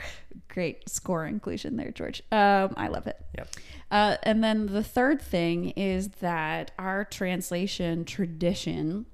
Great 0.49 0.89
score 0.89 1.27
inclusion 1.27 1.77
there, 1.77 1.91
George. 1.91 2.23
Um, 2.31 2.75
I 2.77 2.89
love 2.89 3.07
it. 3.07 3.17
Yep. 3.37 3.49
Uh, 3.91 4.17
and 4.23 4.45
then 4.45 4.67
the 4.67 4.85
third 4.85 5.21
thing 5.21 5.71
is 5.71 6.09
that 6.21 6.71
our 6.79 7.05
translation 7.05 8.05
tradition 8.05 9.07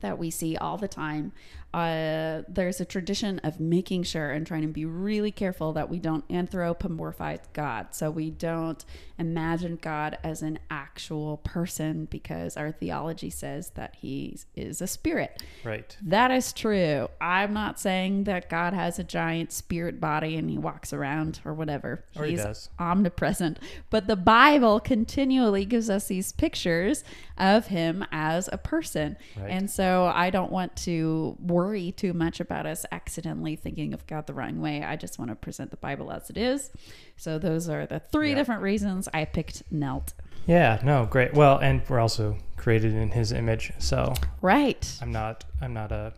that 0.00 0.18
we 0.18 0.30
see 0.30 0.56
all 0.56 0.76
the 0.76 0.88
time. 0.88 1.32
Uh, 1.74 2.42
there's 2.48 2.80
a 2.80 2.84
tradition 2.84 3.38
of 3.40 3.60
making 3.60 4.02
sure 4.02 4.30
and 4.30 4.46
trying 4.46 4.62
to 4.62 4.68
be 4.68 4.84
really 4.84 5.30
careful 5.30 5.72
that 5.74 5.88
we 5.90 5.98
don't 5.98 6.26
anthropomorphize 6.28 7.40
God. 7.52 7.88
So 7.94 8.10
we 8.10 8.30
don't 8.30 8.84
imagine 9.18 9.78
God 9.80 10.16
as 10.22 10.42
an 10.42 10.58
actual 10.70 11.38
person 11.38 12.06
because 12.10 12.56
our 12.56 12.70
theology 12.72 13.30
says 13.30 13.70
that 13.70 13.96
he 14.00 14.38
is 14.54 14.80
a 14.80 14.86
spirit. 14.86 15.42
Right. 15.64 15.96
That 16.02 16.30
is 16.30 16.52
true. 16.52 17.08
I'm 17.20 17.52
not 17.52 17.80
saying 17.80 18.24
that 18.24 18.48
God 18.48 18.74
has 18.74 18.98
a 18.98 19.04
giant 19.04 19.52
spirit 19.52 20.00
body 20.00 20.36
and 20.36 20.48
he 20.48 20.58
walks 20.58 20.92
around 20.92 21.40
or 21.44 21.54
whatever. 21.54 22.04
Or 22.16 22.24
he 22.24 22.32
He's 22.32 22.44
does. 22.44 22.70
omnipresent. 22.78 23.58
But 23.90 24.06
the 24.06 24.16
Bible 24.16 24.80
continually 24.80 25.64
gives 25.64 25.90
us 25.90 26.08
these 26.08 26.32
pictures 26.32 27.02
of 27.36 27.68
him 27.68 28.04
as 28.12 28.48
a 28.52 28.58
person. 28.58 29.16
Right. 29.36 29.50
And 29.50 29.70
so 29.70 30.10
I 30.14 30.30
don't 30.30 30.52
want 30.52 30.76
to 30.78 31.36
worry 31.40 31.92
too 31.92 32.12
much 32.12 32.40
about 32.40 32.66
us 32.66 32.84
accidentally 32.92 33.56
thinking 33.56 33.94
of 33.94 34.06
God 34.06 34.26
the 34.26 34.34
wrong 34.34 34.60
way. 34.60 34.82
I 34.82 34.96
just 34.96 35.18
want 35.18 35.30
to 35.30 35.34
present 35.36 35.70
the 35.70 35.76
Bible 35.76 36.10
as 36.12 36.30
it 36.30 36.36
is. 36.36 36.70
So 37.16 37.38
those 37.38 37.68
are 37.68 37.86
the 37.86 37.98
three 38.00 38.30
Yeah. 38.30 38.36
different 38.36 38.62
reasons 38.62 39.07
I 39.12 39.24
picked 39.24 39.62
knelt. 39.70 40.14
Yeah. 40.46 40.80
No. 40.84 41.06
Great. 41.06 41.34
Well, 41.34 41.58
and 41.58 41.82
we're 41.88 42.00
also 42.00 42.36
created 42.56 42.94
in 42.94 43.10
His 43.10 43.32
image, 43.32 43.72
so 43.78 44.14
Right. 44.42 44.98
I'm 45.02 45.12
not. 45.12 45.44
I'm 45.60 45.72
not 45.74 45.92
a 45.92 46.12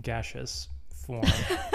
gaseous 0.00 0.68
form 1.06 1.24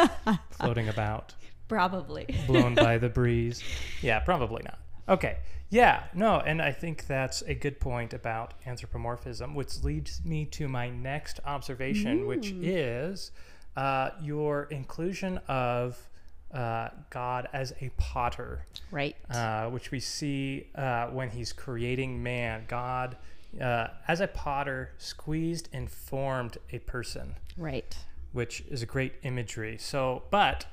floating 0.52 0.90
about, 0.90 1.36
Probably. 1.68 2.26
blown 2.48 2.74
by 2.76 2.98
the 2.98 3.10
breeze. 3.10 3.62
Yeah. 4.02 4.20
Probably 4.20 4.64
not. 4.64 4.80
Okay. 5.08 5.38
Yeah. 5.70 6.04
No, 6.16 6.40
and 6.40 6.62
I 6.62 6.72
think 6.72 7.06
that's 7.06 7.42
a 7.44 7.54
good 7.54 7.80
point 7.80 8.14
about 8.14 8.56
anthropomorphism, 8.66 9.54
which 9.54 9.84
leads 9.84 10.24
me 10.26 10.46
to 10.46 10.68
my 10.68 10.90
next 10.90 11.40
observation, 11.46 12.26
which 12.26 12.52
is 12.52 13.32
uh, 13.78 14.10
your 14.20 14.64
inclusion 14.72 15.40
of 15.48 16.09
uh, 16.54 16.90
God 17.10 17.48
as 17.54 17.74
a 17.82 17.90
potter, 17.98 18.66
Right. 18.92 19.16
uh, 19.30 19.70
which 19.70 19.92
we 19.92 20.00
see 20.00 20.68
uh, 20.76 21.08
when 21.08 21.30
he's 21.30 21.54
creating 21.54 22.22
man. 22.24 22.66
God, 22.68 23.18
uh, 23.62 23.88
as 24.08 24.20
a 24.22 24.28
potter, 24.28 24.92
squeezed 24.98 25.70
and 25.74 25.90
formed 25.90 26.58
a 26.72 26.80
person 26.80 27.36
right. 27.58 27.96
which 28.32 28.62
is 28.70 28.82
a 28.82 28.86
great 28.86 29.14
imagery. 29.24 29.78
So, 29.80 30.24
but 30.32 30.66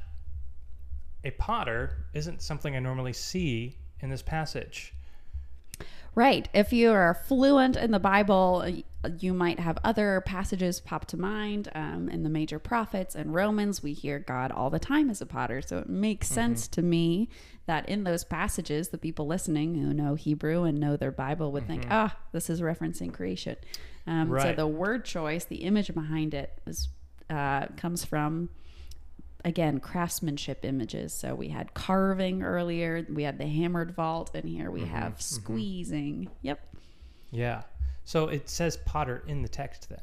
a 1.25 1.31
potter 1.33 2.07
isn't 2.15 2.41
something 2.43 2.75
I 2.77 2.79
normally 2.79 3.13
see 3.13 3.77
in 4.01 4.11
this 4.11 4.23
passage. 4.23 4.95
Right. 6.15 6.49
If 6.55 6.73
you 6.73 6.93
are 6.93 7.13
fluent 7.27 7.77
in 7.77 7.91
the 7.91 7.99
Bible, 7.99 8.65
you 9.19 9.33
might 9.33 9.59
have 9.61 9.79
other 9.85 10.23
passages 10.25 10.81
pop 10.81 11.07
to 11.07 11.17
mind. 11.17 11.69
Um, 11.75 12.09
in 12.09 12.23
the 12.23 12.29
major 12.31 12.59
prophets 12.59 13.15
and 13.15 13.35
Romans, 13.35 13.83
we 13.83 13.93
hear 13.93 14.19
God 14.19 14.53
all 14.53 14.71
the 14.71 14.79
time 14.79 15.11
as 15.11 15.21
a 15.21 15.27
potter. 15.27 15.61
So 15.63 15.79
it 15.79 15.89
makes 15.89 16.29
sense 16.29 16.69
to 16.69 16.83
me 16.83 17.29
that 17.67 17.89
in 17.89 18.05
those 18.05 18.25
passages, 18.25 18.89
the 18.89 18.99
people 18.99 19.27
listening 19.27 19.75
who 19.75 19.93
know 19.93 20.15
Hebrew 20.15 20.65
and 20.65 20.79
know 20.79 20.97
their 20.97 21.11
Bible 21.13 21.53
would 21.53 21.67
think, 21.67 21.87
ah, 21.91 22.17
this 22.33 22.49
is 22.49 22.61
referencing 22.61 23.13
creation. 23.13 23.57
Um, 24.07 24.31
So 24.51 24.57
the 24.57 24.67
word 24.69 25.05
choice, 25.05 25.45
the 25.45 25.57
image 25.65 25.93
behind 25.93 26.33
it, 26.35 26.61
is 26.67 26.89
uh, 27.29 27.67
comes 27.77 28.05
from 28.05 28.49
again 29.45 29.79
craftsmanship 29.81 30.65
images. 30.65 31.13
So 31.13 31.35
we 31.35 31.49
had 31.49 31.75
carving 31.75 32.43
earlier. 32.43 33.07
We 33.09 33.23
had 33.25 33.39
the 33.39 33.47
hammered 33.47 33.93
vault 33.95 34.31
and 34.35 34.45
here. 34.49 34.71
We 34.71 34.83
have 34.85 35.21
squeezing. 35.23 36.29
Yep. 36.43 36.61
Yeah. 37.33 37.63
So 38.07 38.29
it 38.29 38.49
says 38.49 38.79
potter 38.79 39.23
in 39.27 39.43
the 39.43 39.49
text 39.49 39.89
then. 39.91 40.01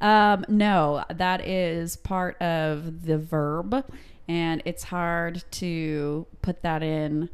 um 0.00 0.44
no 0.48 1.04
that 1.14 1.46
is 1.46 1.94
part 1.96 2.40
of 2.42 3.04
the 3.06 3.18
verb 3.18 3.84
and 4.26 4.62
it's 4.64 4.82
hard 4.84 5.44
to 5.52 6.26
put 6.42 6.62
that 6.62 6.82
in. 6.82 7.28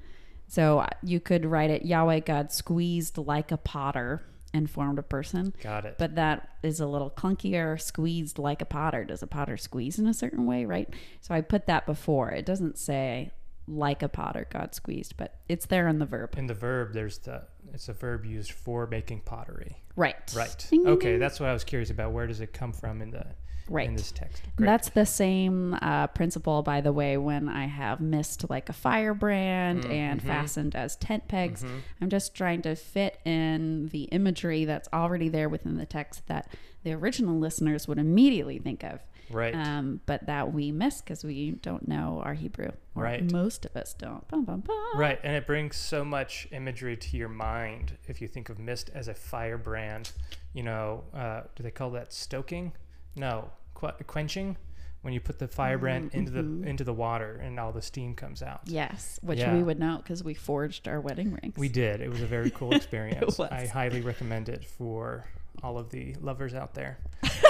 So 0.49 0.87
you 1.03 1.21
could 1.21 1.47
write 1.47 1.71
it 1.71 1.87
yahweh 1.87 2.21
god 2.21 2.53
squeezed 2.53 3.17
like 3.17 3.51
a 3.53 3.57
potter 3.57 4.23
and 4.53 4.69
formed 4.71 4.99
a 4.99 5.03
person. 5.03 5.53
Got 5.63 5.85
it. 5.85 5.97
but 5.99 6.15
that 6.17 6.49
is 6.63 6.81
a 6.81 6.87
little 6.87 7.11
clunkier. 7.11 7.81
Squeezed 7.81 8.39
like 8.39 8.63
a 8.63 8.65
potter. 8.65 9.05
Does 9.05 9.23
a 9.23 9.27
potter 9.27 9.57
squeeze 9.57 9.99
in 9.99 10.07
a 10.07 10.15
certain 10.15 10.47
way 10.47 10.65
right? 10.65 10.89
So 11.21 11.35
i 11.35 11.41
put 11.43 11.67
that 11.67 11.87
before. 11.87 12.31
It 12.31 12.45
doesn't 12.47 12.79
say 12.79 13.31
like 13.69 14.03
a 14.03 14.09
potter 14.09 14.47
got 14.51 14.75
squeezed 14.75 15.17
but 15.17 15.35
it's 15.49 15.67
there 15.67 15.89
in 15.89 15.99
the 15.99 16.07
verb 16.07 16.35
in 16.39 16.47
the 16.47 16.55
verb, 16.55 16.93
there's 16.93 17.19
the 17.19 17.43
it's 17.75 17.89
a 17.89 17.93
verb 17.93 18.25
used 18.25 18.53
for 18.53 18.87
making 18.87 19.21
pottery. 19.21 19.77
right 19.97 20.33
Right. 20.37 20.67
Ding, 20.71 20.87
Okay, 20.87 21.13
ding. 21.13 21.19
that's 21.21 21.41
what 21.41 21.49
I 21.49 21.53
was 21.53 21.65
curious 21.65 21.91
about. 21.91 22.13
Where 22.13 22.27
does 22.27 22.41
it 22.41 22.53
come 22.53 22.73
from 22.73 23.03
in 23.03 23.11
the 23.11 23.27
right 23.69 23.89
in 23.89 23.97
this 23.97 24.13
text? 24.13 24.41
Great. 24.55 24.67
That's 24.67 24.91
the 24.91 25.05
same 25.05 25.75
uh, 25.83 26.07
principle, 26.09 26.63
by 26.63 26.81
the 26.81 26.93
way, 26.93 27.17
when 27.17 27.49
I 27.49 27.67
have 27.67 28.01
mist 28.01 28.49
like 28.49 28.69
a 28.69 28.73
firebrand 28.73 29.85
and 29.87 30.21
Mm-hmm. 30.21 30.29
fastened 30.29 30.77
as 30.77 30.95
tent 30.97 31.27
pegs. 31.27 31.65
I'm 32.01 32.09
just 32.09 32.35
trying 32.37 32.63
to 32.63 32.77
fit 32.77 33.19
in 33.25 33.89
the 33.89 34.05
imagery 34.05 34.65
that's 34.65 34.89
already 34.93 35.29
there 35.29 35.49
within 35.49 35.77
the 35.77 35.87
text 35.87 36.27
that 36.29 36.49
the 36.85 36.93
original 36.93 37.37
listeners 37.39 37.89
would 37.89 37.99
immediately 37.99 38.59
think 38.59 38.85
of. 38.85 39.01
Right. 39.31 39.55
um, 39.55 40.01
but 40.07 40.27
that 40.27 40.53
we 40.53 40.73
miss 40.73 41.01
because 41.01 41.25
we 41.25 41.53
don't 41.53 41.87
know 41.89 42.23
our 42.25 42.35
Hebrew. 42.35 42.71
Right. 42.95 43.31
Most 43.31 43.65
of 43.67 43.77
us 43.77 43.95
don't. 43.95 44.27
Bum, 44.29 44.45
bum, 44.45 44.61
bum. 44.61 44.77
Right, 44.99 45.19
and 45.23 45.35
it 45.37 45.47
brings 45.47 45.77
so 45.77 46.05
much 46.05 46.49
imagery 46.51 46.97
to 46.97 47.17
your 47.17 47.29
mind 47.29 47.99
if 48.07 48.21
you 48.23 48.29
think 48.29 48.49
of 48.49 48.59
mist 48.59 48.91
as 48.95 49.09
a 49.09 49.15
firebrand. 49.15 50.13
You 50.55 50.63
know, 50.63 51.05
uh, 51.15 51.43
do 51.55 51.63
they 51.63 51.71
call 51.71 51.91
that 51.91 52.13
stoking? 52.13 52.73
No, 53.15 53.51
qu- 53.75 53.93
quenching. 54.07 54.57
When 55.03 55.13
you 55.13 55.21
put 55.21 55.39
the 55.39 55.47
firebrand 55.47 56.11
into 56.15 56.33
the 56.33 56.69
into 56.69 56.83
the 56.83 56.93
water 56.93 57.37
and 57.41 57.61
all 57.61 57.71
the 57.71 57.83
steam 57.83 58.15
comes 58.17 58.43
out. 58.43 58.63
Yes, 58.65 59.21
which 59.23 59.39
Yeah. 59.39 59.55
we 59.55 59.63
would 59.63 59.79
know 59.79 59.99
because 59.99 60.25
we 60.25 60.35
forged 60.35 60.89
our 60.89 61.01
wedding 61.01 61.31
rings. 61.41 61.57
We 61.57 61.69
did. 61.69 62.01
It 62.01 62.09
was 62.11 62.23
a 62.23 62.27
very 62.27 62.51
cool 62.51 62.75
experience. 62.75 63.39
was. 63.39 63.49
I 63.53 63.67
highly 63.67 64.01
recommend 64.01 64.49
it 64.49 64.65
for 64.65 65.25
all 65.63 65.79
of 65.79 65.91
the 65.91 66.15
lovers 66.21 66.55
out 66.55 66.75
there. 66.75 66.99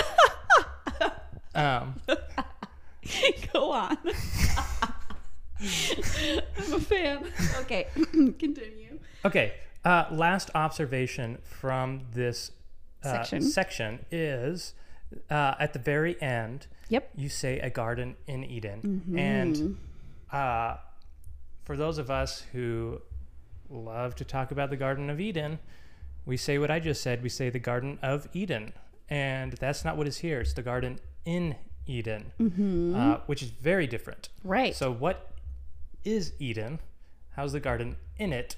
um, 1.57 1.95
Go 3.53 3.73
on. 3.73 3.97
I'm 5.59 6.73
a 6.73 6.81
fan. 6.81 7.33
Okay, 7.61 7.87
continue. 8.39 8.99
okay. 9.25 9.55
Uh, 9.85 10.05
last 10.11 10.51
observation 10.57 11.39
from 11.45 12.01
this 12.13 12.51
uh, 13.05 13.13
Section. 13.13 13.43
section 13.43 14.05
is 14.11 14.75
uh, 15.31 15.55
at 15.61 15.73
the 15.73 15.79
very 15.79 16.21
end. 16.21 16.67
Yep. 16.89 17.11
you 17.17 17.29
say 17.29 17.61
a 17.61 17.71
garden 17.71 18.17
in 18.27 18.43
Eden. 18.45 18.81
Mm-hmm. 19.07 19.19
And 19.19 19.79
uh, 20.33 20.77
for 21.65 21.77
those 21.77 21.99
of 21.99 22.11
us 22.11 22.45
who 22.53 23.01
love 23.71 24.15
to 24.17 24.25
talk 24.25 24.51
about 24.51 24.71
the 24.71 24.77
Garden 24.77 25.11
of 25.11 25.21
Eden, 25.21 25.59
we 26.25 26.37
say 26.37 26.59
what 26.59 26.71
I 26.71 26.79
just 26.81 27.03
said. 27.03 27.23
We 27.23 27.29
say 27.29 27.51
the 27.51 27.59
Garden 27.59 27.99
of 28.03 28.29
Eden. 28.33 28.73
And 29.09 29.53
that's 29.55 29.85
not 29.85 29.97
what 29.97 30.07
is 30.09 30.19
here. 30.19 30.41
It's 30.41 30.53
the 30.53 30.63
Garden 30.63 30.99
in 31.27 31.57
Eden, 31.87 32.33
uh, 32.97 33.19
which 33.27 33.43
is 33.43 33.51
very 33.51 33.87
different. 33.87 34.31
Mm-hmm. 34.39 34.49
Right. 34.49 34.75
So, 34.75 34.91
what 34.91 35.33
is 36.05 36.33
Eden? 36.39 36.79
How's 37.33 37.53
the 37.53 37.61
garden 37.61 37.97
in 38.17 38.33
it? 38.33 38.57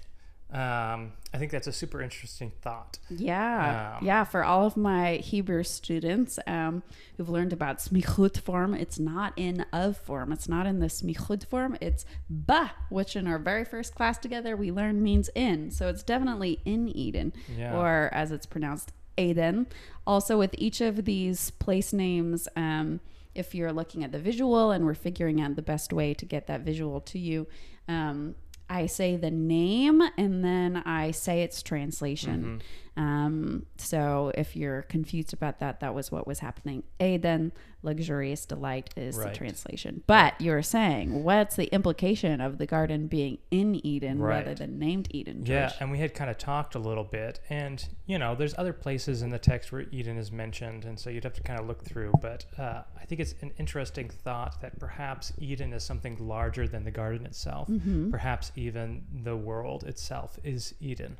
Um, 0.51 1.13
I 1.35 1.37
think 1.37 1.51
that's 1.51 1.67
a 1.67 1.73
super 1.73 2.01
interesting 2.01 2.53
thought. 2.63 2.99
Yeah, 3.11 3.99
Um, 4.01 4.07
yeah. 4.07 4.25
For 4.25 4.43
all 4.45 4.65
of 4.67 4.79
my 4.79 5.17
Hebrew 5.17 5.63
students 5.63 6.39
um, 6.47 6.83
who've 7.19 7.29
learned 7.29 7.53
about 7.53 7.79
smichut 7.81 8.39
form, 8.41 8.73
it's 8.73 8.99
not 8.99 9.35
in 9.37 9.67
of 9.75 9.99
form. 9.99 10.33
It's 10.33 10.49
not 10.49 10.67
in 10.67 10.79
the 10.79 10.87
smichut 10.87 11.45
form. 11.45 11.77
It's 11.83 12.07
ba, 12.31 12.71
which 12.89 13.15
in 13.15 13.27
our 13.27 13.39
very 13.39 13.67
first 13.67 13.95
class 13.95 14.17
together 14.17 14.57
we 14.57 14.73
learned 14.73 15.03
means 15.03 15.29
in. 15.35 15.71
So 15.71 15.89
it's 15.89 16.03
definitely 16.03 16.61
in 16.65 16.89
Eden, 16.89 17.35
Yeah. 17.55 17.77
or 17.77 18.09
as 18.13 18.31
it's 18.33 18.47
pronounced, 18.47 18.93
Eden. 19.19 19.67
Also, 20.07 20.39
with 20.39 20.55
each 20.57 20.81
of 20.81 21.05
these 21.05 21.51
place 21.51 21.93
names, 21.93 22.49
um, 22.57 23.01
if 23.35 23.55
you're 23.55 23.73
looking 23.73 24.05
at 24.05 24.13
the 24.13 24.19
visual 24.19 24.71
and 24.71 24.85
we're 24.85 24.95
figuring 24.95 25.41
out 25.41 25.57
the 25.57 25.63
best 25.63 25.93
way 25.93 26.15
to 26.15 26.25
get 26.25 26.47
that 26.47 26.63
visual 26.63 27.01
to 27.03 27.19
you, 27.19 27.47
um, 27.89 28.35
I 28.71 28.87
say 28.87 29.17
the 29.17 29.31
name 29.31 30.03
and 30.17 30.45
then 30.45 30.77
I 30.85 31.11
say 31.11 31.43
its 31.43 31.63
translation. 31.63 32.63
Um, 32.99 33.65
so 33.77 34.33
if 34.35 34.57
you're 34.57 34.83
confused 34.83 35.33
about 35.33 35.61
that, 35.61 35.81
that 35.81 35.95
was 35.95 36.11
what 36.13 36.27
was 36.27 36.41
happening. 36.41 36.83
A 37.01 37.17
then 37.17 37.53
luxurious 37.83 38.45
delight, 38.45 38.91
is 38.97 39.17
Right. 39.17 39.33
the 39.33 39.39
translation. 39.39 40.03
But 40.09 40.39
you're 40.41 40.63
saying, 40.63 41.23
what's 41.23 41.55
the 41.55 41.67
implication 41.73 42.41
of 42.41 42.59
the 42.59 42.67
garden 42.67 43.07
being 43.07 43.39
in 43.53 43.77
Eden 43.87 44.21
rather 44.21 44.53
than 44.55 44.79
named 44.81 45.07
Eden? 45.11 45.45
Yeah, 45.47 45.73
and 45.79 45.91
we 45.93 45.99
had 45.99 46.13
kind 46.13 46.29
of 46.29 46.39
talked 46.39 46.75
a 46.75 46.79
little 46.81 47.05
bit, 47.05 47.39
and 47.49 47.87
you 48.07 48.19
know, 48.19 48.35
there's 48.35 48.57
other 48.59 48.73
places 48.73 49.23
in 49.23 49.31
the 49.31 49.39
text 49.39 49.71
where 49.71 49.83
Eden 49.93 50.17
is 50.19 50.33
mentioned, 50.33 50.85
and 50.85 50.99
so 50.99 51.09
you'd 51.09 51.23
have 51.25 51.35
to 51.35 51.43
kind 51.43 51.61
of 51.61 51.67
look 51.69 51.85
through. 51.85 52.13
But 52.21 52.47
uh, 52.59 52.83
I 53.01 53.05
think 53.05 53.21
it's 53.21 53.35
an 53.43 53.53
interesting 53.59 54.09
thought 54.11 54.61
that 54.61 54.79
perhaps 54.81 55.33
Eden 55.39 55.73
is 55.73 55.85
something 55.85 56.17
larger 56.19 56.67
than 56.67 56.83
the 56.85 56.91
garden 56.91 57.27
itself. 57.27 57.69
Mm-hmm. 57.69 58.11
Perhaps 58.11 58.51
even 58.57 59.05
the 59.23 59.37
world 59.37 59.85
itself 59.85 60.37
is 60.43 60.75
Eden, 60.81 61.17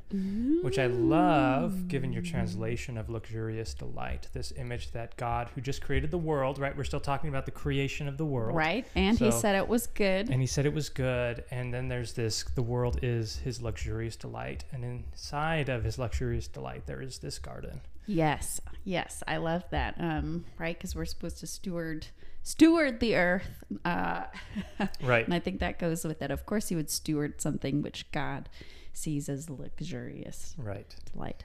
which 0.61 0.77
I 0.77 0.87
love, 0.87 1.68
given 1.87 2.11
your 2.13 2.21
translation 2.21 2.97
of 2.97 3.09
luxurious 3.09 3.73
delight. 3.73 4.27
This 4.33 4.51
image 4.57 4.91
that 4.91 5.15
God, 5.17 5.49
who 5.55 5.61
just 5.61 5.81
created 5.81 6.11
the 6.11 6.17
world, 6.17 6.59
right? 6.59 6.75
We're 6.75 6.83
still 6.83 6.99
talking 6.99 7.29
about 7.29 7.45
the 7.45 7.51
creation 7.51 8.07
of 8.07 8.17
the 8.17 8.25
world, 8.25 8.55
Right. 8.55 8.85
And 8.95 9.17
he 9.17 9.31
said 9.31 9.55
it 9.55 9.67
was 9.67 9.87
good. 9.87 10.29
and 10.29 10.41
he 10.41 10.47
said 10.47 10.65
it 10.65 10.73
was 10.73 10.89
good. 10.89 11.43
And 11.51 11.73
then 11.73 11.87
there's 11.87 12.13
this 12.13 12.43
the 12.55 12.61
world 12.61 12.99
is 13.01 13.37
his 13.37 13.61
luxurious 13.61 14.15
delight. 14.15 14.63
And 14.71 14.83
inside 14.83 15.69
of 15.69 15.83
his 15.83 15.97
luxurious 15.99 16.47
delight, 16.47 16.85
there 16.85 17.01
is 17.01 17.19
this 17.19 17.39
garden. 17.39 17.81
Yes, 18.07 18.59
yes, 18.83 19.21
I 19.27 19.37
love 19.37 19.63
that. 19.69 19.95
Um, 19.99 20.45
right, 20.57 20.77
because 20.77 20.95
we're 20.95 21.05
supposed 21.05 21.37
to 21.39 21.47
steward 21.47 22.07
steward 22.41 22.99
the 22.99 23.15
earth, 23.15 23.63
uh, 23.85 24.23
Right. 25.03 25.25
and 25.25 25.33
I 25.33 25.39
think 25.39 25.59
that 25.59 25.77
goes 25.77 26.03
with 26.03 26.21
it. 26.21 26.31
Of 26.31 26.45
course, 26.47 26.71
you 26.71 26.77
would 26.77 26.89
steward 26.89 27.39
something 27.41 27.81
which 27.83 28.11
God 28.11 28.49
sees 28.93 29.29
as 29.29 29.49
luxurious 29.49 30.55
Right. 30.57 30.95
delight. 31.13 31.43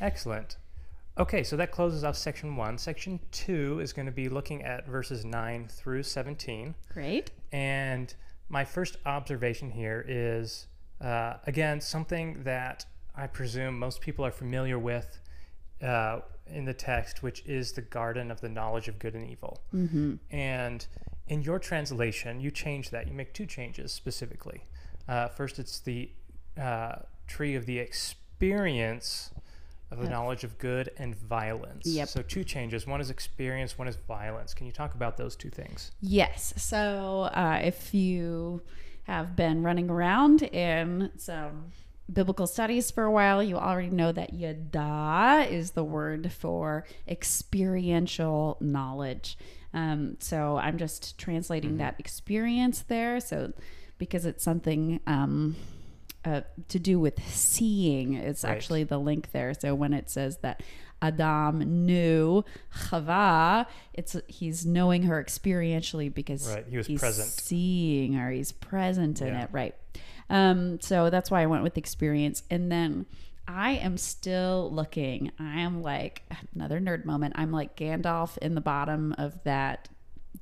Excellent. 0.00 0.56
Okay, 1.18 1.42
so 1.42 1.56
that 1.56 1.72
closes 1.72 2.04
off 2.04 2.16
section 2.16 2.54
one. 2.54 2.78
Section 2.78 3.18
two 3.32 3.80
is 3.80 3.92
going 3.92 4.06
to 4.06 4.12
be 4.12 4.28
looking 4.28 4.62
at 4.62 4.86
verses 4.86 5.24
9 5.24 5.66
through 5.68 6.04
17. 6.04 6.74
Great. 6.92 7.32
And 7.50 8.14
my 8.48 8.64
first 8.64 8.96
observation 9.04 9.70
here 9.70 10.04
is, 10.06 10.68
uh, 11.00 11.34
again, 11.46 11.80
something 11.80 12.44
that 12.44 12.86
I 13.16 13.26
presume 13.26 13.78
most 13.78 14.00
people 14.00 14.24
are 14.24 14.30
familiar 14.30 14.78
with 14.78 15.20
uh, 15.82 16.20
in 16.46 16.64
the 16.64 16.74
text, 16.74 17.22
which 17.22 17.44
is 17.46 17.72
the 17.72 17.82
garden 17.82 18.30
of 18.30 18.40
the 18.40 18.48
knowledge 18.48 18.86
of 18.86 19.00
good 19.00 19.14
and 19.14 19.28
evil. 19.28 19.60
Mm-hmm. 19.74 20.14
And 20.30 20.86
in 21.26 21.42
your 21.42 21.58
translation, 21.58 22.40
you 22.40 22.52
change 22.52 22.90
that. 22.90 23.08
You 23.08 23.14
make 23.14 23.34
two 23.34 23.46
changes 23.46 23.92
specifically. 23.92 24.62
Uh, 25.08 25.28
first, 25.28 25.58
it's 25.58 25.80
the 25.80 26.10
uh, 26.60 26.96
tree 27.26 27.56
of 27.56 27.66
the 27.66 27.78
experience 27.78 29.30
of 29.90 29.98
the 29.98 30.04
Of- 30.04 30.10
knowledge 30.10 30.44
of 30.44 30.58
good 30.58 30.90
and 30.98 31.14
violence. 31.14 31.86
Yep. 31.86 32.08
So 32.08 32.22
two 32.22 32.44
changes. 32.44 32.86
One 32.86 33.00
is 33.00 33.10
experience. 33.10 33.78
One 33.78 33.88
is 33.88 33.96
violence. 33.96 34.52
Can 34.54 34.66
you 34.66 34.72
talk 34.72 34.94
about 34.94 35.16
those 35.16 35.34
two 35.36 35.50
things? 35.50 35.92
Yes. 36.00 36.52
So 36.56 37.30
uh, 37.34 37.60
if 37.62 37.94
you 37.94 38.62
have 39.04 39.34
been 39.34 39.62
running 39.62 39.88
around 39.88 40.42
in 40.42 41.10
some 41.16 41.70
biblical 42.12 42.46
studies 42.46 42.90
for 42.90 43.04
a 43.04 43.10
while, 43.10 43.42
you 43.42 43.56
already 43.56 43.88
know 43.90 44.12
that 44.12 44.34
yada 44.34 45.46
is 45.50 45.70
the 45.70 45.84
word 45.84 46.30
for 46.32 46.84
experiential 47.08 48.56
knowledge. 48.60 49.38
Um, 49.74 50.16
so 50.18 50.56
I'm 50.58 50.78
just 50.78 51.18
translating 51.18 51.76
that 51.78 51.96
experience 51.98 52.82
there. 52.82 53.20
So 53.20 53.52
because 53.98 54.26
it's 54.26 54.44
something. 54.44 55.00
Um, 55.06 55.56
uh, 56.28 56.40
to 56.68 56.78
do 56.78 57.00
with 57.00 57.22
seeing. 57.26 58.14
It's 58.14 58.44
Right. 58.44 58.50
actually 58.52 58.84
the 58.84 58.98
link 58.98 59.32
there. 59.32 59.54
So 59.54 59.74
when 59.74 59.92
it 59.92 60.10
says 60.10 60.38
that 60.38 60.62
Adam 61.00 61.86
knew 61.86 62.44
Chava, 62.90 63.66
it's 63.94 64.16
he's 64.26 64.66
knowing 64.66 65.04
her 65.04 65.22
experientially 65.22 66.12
because 66.12 66.52
Right, 66.52 66.66
he 66.68 66.76
was 66.76 66.86
he's 66.86 67.00
present. 67.00 67.28
seeing 67.28 68.14
her. 68.14 68.30
He's 68.30 68.52
present 68.52 69.20
in 69.22 69.28
Yeah. 69.28 69.44
it, 69.44 69.48
right? 69.52 69.74
Um, 70.30 70.80
so 70.80 71.08
that's 71.10 71.30
why 71.30 71.42
I 71.42 71.46
went 71.46 71.62
with 71.62 71.78
experience, 71.78 72.42
and 72.50 72.70
then. 72.70 73.06
I 73.50 73.70
am 73.76 73.96
still 73.96 74.70
looking. 74.70 75.30
I 75.40 75.60
am 75.60 75.80
like 75.82 76.20
another 76.54 76.78
nerd 76.80 77.06
moment. 77.06 77.32
I'm 77.38 77.50
like 77.50 77.76
Gandalf 77.76 78.36
in 78.36 78.54
the 78.54 78.60
bottom 78.60 79.14
of 79.16 79.42
that 79.44 79.88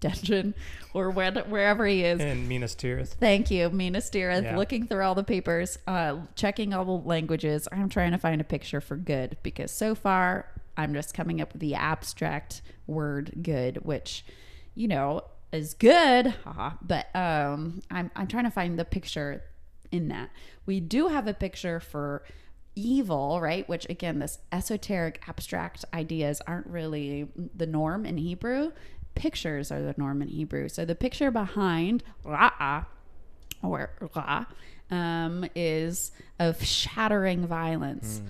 dungeon 0.00 0.54
or 0.94 1.10
where, 1.10 1.32
wherever 1.32 1.86
he 1.86 2.04
is. 2.04 2.20
In 2.20 2.48
Minas 2.48 2.74
Tirith. 2.74 3.14
Thank 3.14 3.50
you, 3.50 3.70
Minas 3.70 4.10
Tirith. 4.10 4.42
Yeah. 4.42 4.56
Looking 4.56 4.86
through 4.86 5.02
all 5.02 5.14
the 5.14 5.24
papers, 5.24 5.78
uh, 5.86 6.16
checking 6.34 6.74
all 6.74 6.84
the 6.84 7.08
languages. 7.08 7.68
I'm 7.72 7.88
trying 7.88 8.12
to 8.12 8.18
find 8.18 8.40
a 8.40 8.44
picture 8.44 8.80
for 8.80 8.96
good 8.96 9.36
because 9.42 9.70
so 9.70 9.94
far 9.94 10.46
I'm 10.76 10.92
just 10.94 11.14
coming 11.14 11.40
up 11.40 11.52
with 11.52 11.60
the 11.60 11.74
abstract 11.74 12.62
word 12.86 13.32
good, 13.42 13.78
which, 13.84 14.24
you 14.74 14.88
know, 14.88 15.22
is 15.52 15.74
good. 15.74 16.34
haha, 16.44 16.72
But 16.82 17.14
um, 17.14 17.82
I'm 17.90 18.10
I'm 18.14 18.26
trying 18.26 18.44
to 18.44 18.50
find 18.50 18.78
the 18.78 18.84
picture 18.84 19.42
in 19.90 20.08
that. 20.08 20.30
We 20.66 20.80
do 20.80 21.08
have 21.08 21.26
a 21.26 21.34
picture 21.34 21.80
for 21.80 22.22
evil, 22.74 23.40
right? 23.40 23.66
Which 23.68 23.88
again, 23.88 24.18
this 24.18 24.38
esoteric 24.52 25.22
abstract 25.26 25.84
ideas 25.94 26.42
aren't 26.46 26.66
really 26.66 27.28
the 27.54 27.66
norm 27.66 28.04
in 28.04 28.18
Hebrew. 28.18 28.72
Pictures 29.16 29.72
are 29.72 29.82
the 29.82 29.94
norm 29.96 30.22
in 30.22 30.28
Hebrew. 30.28 30.68
So 30.68 30.84
the 30.84 30.94
picture 30.94 31.32
behind 31.32 32.04
Ra'a 32.24 32.86
or 33.62 33.90
Ra 34.14 34.44
um, 34.90 35.44
is 35.56 36.12
of 36.38 36.62
shattering 36.62 37.46
violence. 37.46 38.20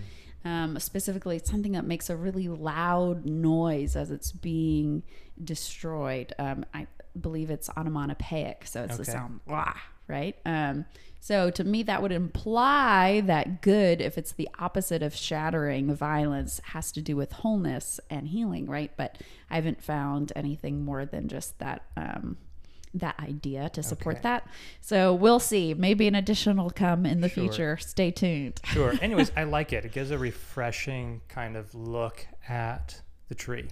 Um, 0.45 0.78
specifically, 0.78 1.37
it's 1.37 1.50
something 1.50 1.73
that 1.73 1.85
makes 1.85 2.09
a 2.09 2.16
really 2.16 2.47
loud 2.49 3.26
noise 3.26 3.97
as 3.97 4.11
it's 4.12 4.31
being 4.31 5.02
destroyed. 5.43 6.33
Um, 6.38 6.64
I 6.73 6.87
believe 7.21 7.50
it's 7.50 7.69
onomatopoeic, 7.76 8.66
so 8.66 8.85
it's 8.85 8.97
the 8.97 9.05
sound 9.12 9.40
Ra, 9.47 9.75
right? 10.09 10.37
Um, 10.45 10.85
so 11.21 11.51
to 11.51 11.65
me, 11.65 11.83
that 11.83 12.03
would 12.03 12.13
imply 12.13 13.21
that 13.23 13.61
good, 13.63 14.01
if 14.01 14.17
it's 14.17 14.33
the 14.33 14.49
opposite 14.59 15.03
of 15.03 15.15
shattering 15.15 15.93
violence, 15.95 16.61
has 16.67 16.93
to 16.93 17.03
do 17.03 17.17
with 17.17 17.33
wholeness 17.33 17.99
and 18.09 18.29
healing, 18.29 18.67
right? 18.67 18.93
But 18.97 19.21
I 19.51 19.57
haven't 19.57 19.83
found 19.83 20.33
anything 20.37 20.85
more 20.85 21.05
than 21.05 21.29
just 21.29 21.59
that. 21.59 21.83
Um, 21.97 22.37
that 22.95 23.19
idea 23.21 23.69
to 23.69 23.83
support 23.83 24.17
Okay. 24.17 24.23
that. 24.23 24.49
So 24.81 25.13
we'll 25.13 25.41
see. 25.41 25.75
Maybe 25.75 26.09
an 26.09 26.15
additional 26.15 26.71
come 26.71 27.05
in 27.05 27.21
the 27.21 27.29
Sure. 27.29 27.45
future. 27.45 27.77
Stay 27.77 28.11
tuned. 28.11 28.59
Sure. 28.64 28.95
Anyways, 29.03 29.31
I 29.37 29.42
like 29.45 29.75
it. 29.75 29.85
It 29.85 29.92
gives 29.92 30.11
a 30.11 30.16
refreshing 30.16 31.21
kind 31.29 31.59
of 31.59 31.75
look 31.75 32.27
at 32.49 33.03
the 33.29 33.35
tree. 33.35 33.66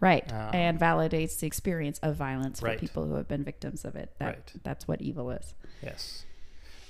Right. 0.00 0.26
Um, 0.32 0.54
and 0.54 0.80
validates 0.80 1.38
the 1.38 1.46
experience 1.46 1.98
of 2.02 2.16
violence 2.16 2.60
for 2.60 2.66
Right. 2.66 2.78
people 2.78 3.04
who 3.04 3.14
have 3.16 3.28
been 3.28 3.44
victims 3.44 3.84
of 3.84 3.94
it. 3.94 4.14
That 4.18 4.26
Right. 4.26 4.52
that's 4.62 4.88
what 4.88 5.02
evil 5.02 5.30
is. 5.30 5.54
Yes. 5.82 6.24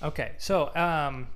Okay. 0.03 0.33
So 0.39 0.75
um, 0.77 1.29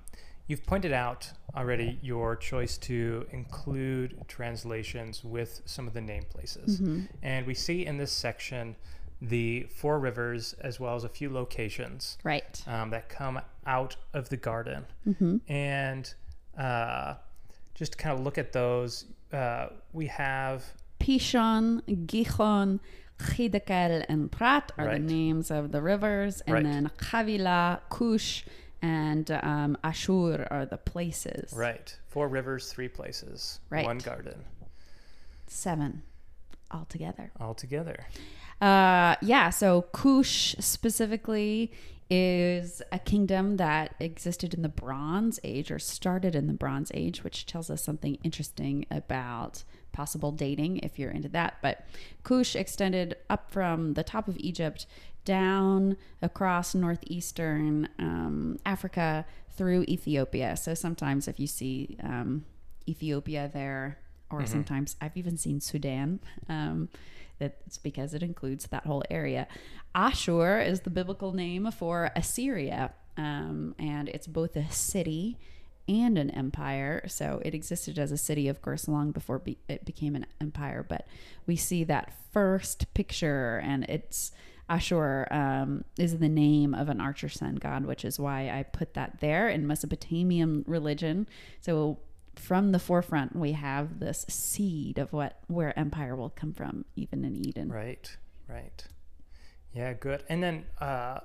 you've 0.46 0.64
pointed 0.66 0.92
out 0.92 1.30
already 1.56 1.98
your 2.02 2.36
choice 2.36 2.76
to 2.78 3.26
include 3.32 4.16
translations 4.28 5.24
with 5.24 5.62
some 5.64 5.86
of 5.86 5.94
the 5.94 6.00
name 6.00 6.24
places. 6.28 6.80
And 7.22 7.46
we 7.46 7.54
see 7.54 7.86
in 7.86 7.96
this 7.96 8.12
section 8.12 8.76
the 9.22 9.62
four 9.74 9.98
rivers 9.98 10.52
as 10.60 10.78
well 10.78 10.94
as 10.94 11.04
a 11.04 11.08
few 11.08 11.30
locations 11.30 12.18
Right. 12.22 12.62
um, 12.66 12.90
that 12.90 13.08
come 13.08 13.40
out 13.66 13.96
of 14.12 14.28
the 14.28 14.36
garden. 14.36 14.84
And 15.48 16.12
uh, 16.58 17.14
just 17.74 17.92
to 17.92 17.98
kind 17.98 18.18
of 18.18 18.22
look 18.24 18.36
at 18.36 18.52
those, 18.52 19.06
uh, 19.32 19.68
we 19.94 20.06
have 20.08 20.64
Pishon, 21.00 21.80
Gihon, 22.06 22.80
Chidekel, 23.18 24.04
and 24.08 24.30
Prat 24.30 24.72
are 24.78 24.86
Right. 24.86 24.92
the 25.06 25.12
names 25.14 25.50
of 25.50 25.72
the 25.72 25.80
rivers, 25.82 26.40
and 26.42 26.54
Right. 26.54 26.64
then 26.64 26.90
Chavila, 26.98 27.80
Kush, 27.88 28.44
and 28.82 29.30
um, 29.30 29.76
Ashur 29.82 30.46
are 30.50 30.66
the 30.66 30.76
places. 30.76 31.52
right 31.54 31.98
four 32.08 32.28
rivers, 32.28 32.72
three 32.72 32.88
places, 32.88 33.60
Right. 33.70 33.84
one 33.84 33.98
garden 33.98 34.44
Seven 35.46 36.02
altogether. 36.70 37.30
all 37.40 37.54
together. 37.54 38.06
Uh, 38.60 39.16
yeah, 39.22 39.50
so 39.50 39.82
Kush 39.92 40.54
specifically 40.58 41.72
is 42.08 42.82
a 42.92 42.98
kingdom 42.98 43.56
that 43.56 43.94
existed 44.00 44.54
in 44.54 44.62
the 44.62 44.68
Bronze 44.68 45.38
Age 45.44 45.70
or 45.70 45.78
started 45.78 46.34
in 46.34 46.46
the 46.46 46.52
Bronze 46.52 46.90
Age, 46.94 47.22
which 47.24 47.46
tells 47.46 47.68
us 47.70 47.82
something 47.82 48.16
interesting 48.22 48.86
about 48.90 49.64
possible 49.96 50.30
dating 50.32 50.78
if 50.78 50.98
you're 50.98 51.10
into 51.10 51.28
that. 51.30 51.56
But 51.62 51.86
Kush 52.22 52.54
extended 52.54 53.16
up 53.30 53.50
from 53.50 53.94
the 53.94 54.04
top 54.04 54.28
of 54.28 54.36
Egypt 54.38 54.86
down 55.24 55.96
across 56.22 56.74
northeastern 56.74 57.88
um, 57.98 58.58
Africa 58.64 59.24
through 59.56 59.82
Ethiopia. 59.88 60.56
So 60.56 60.74
sometimes 60.74 61.26
if 61.26 61.40
you 61.40 61.46
see 61.46 61.96
um, 62.02 62.44
Ethiopia 62.86 63.50
there, 63.52 63.98
or 64.30 64.44
sometimes 64.46 64.96
I've 65.00 65.16
even 65.16 65.36
seen 65.36 65.60
Sudan. 65.60 66.20
Um, 66.48 66.88
that's 67.38 67.78
because 67.78 68.14
it 68.14 68.22
includes 68.22 68.66
that 68.68 68.86
whole 68.86 69.04
area. 69.10 69.46
Ashur 69.94 70.60
is 70.60 70.80
the 70.80 70.90
biblical 70.90 71.32
name 71.32 71.70
for 71.70 72.10
Assyria, 72.16 72.92
um, 73.16 73.74
and 73.78 74.08
it's 74.08 74.26
both 74.26 74.56
a 74.56 74.70
city 74.70 75.38
and 75.88 76.18
an 76.18 76.30
empire. 76.30 77.04
So 77.06 77.40
it 77.44 77.54
existed 77.54 77.98
as 77.98 78.12
a 78.12 78.18
city, 78.18 78.48
of 78.48 78.62
course, 78.62 78.88
long 78.88 79.12
before 79.12 79.38
be- 79.38 79.58
it 79.68 79.84
became 79.84 80.16
an 80.16 80.26
empire. 80.40 80.84
But 80.86 81.06
we 81.46 81.56
see 81.56 81.84
that 81.84 82.12
first 82.32 82.92
picture, 82.94 83.60
and 83.64 83.84
it's 83.84 84.32
Ashur 84.68 85.28
um, 85.30 85.84
is 85.96 86.18
the 86.18 86.28
name 86.28 86.74
of 86.74 86.88
an 86.88 87.00
archer 87.00 87.28
sun 87.28 87.56
god, 87.56 87.84
which 87.84 88.04
is 88.04 88.18
why 88.18 88.50
I 88.50 88.64
put 88.64 88.94
that 88.94 89.20
there 89.20 89.48
in 89.48 89.66
Mesopotamian 89.66 90.64
religion. 90.66 91.28
So 91.60 91.98
from 92.34 92.72
the 92.72 92.78
forefront, 92.78 93.36
we 93.36 93.52
have 93.52 94.00
this 94.00 94.26
seed 94.28 94.98
of 94.98 95.12
what 95.12 95.38
where 95.46 95.76
empire 95.78 96.16
will 96.16 96.30
come 96.30 96.52
from, 96.52 96.84
even 96.96 97.24
in 97.24 97.36
Eden. 97.36 97.70
Right, 97.70 98.14
right. 98.48 98.84
Yeah, 99.72 99.92
good. 99.92 100.24
And 100.28 100.42
then 100.42 100.64
uh, 100.80 101.20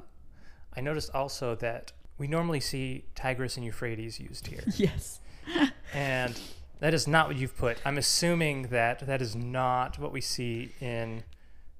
I 0.76 0.82
noticed 0.82 1.12
also 1.13 1.56
that 1.56 1.93
we 2.21 2.27
normally 2.27 2.60
see 2.60 3.03
Tigris 3.15 3.57
and 3.57 3.65
Euphrates 3.65 4.19
used 4.19 4.45
here, 4.45 4.62
Yes. 4.77 5.19
and 5.93 6.39
that 6.79 6.93
is 6.93 7.07
not 7.07 7.27
what 7.27 7.36
you've 7.36 7.57
put. 7.57 7.79
I'm 7.84 7.97
assuming 7.97 8.67
that 8.67 9.07
that 9.07 9.23
is 9.23 9.36
not 9.36 9.97
what 9.97 10.12
we 10.12 10.21
see 10.21 10.71
in 10.79 11.23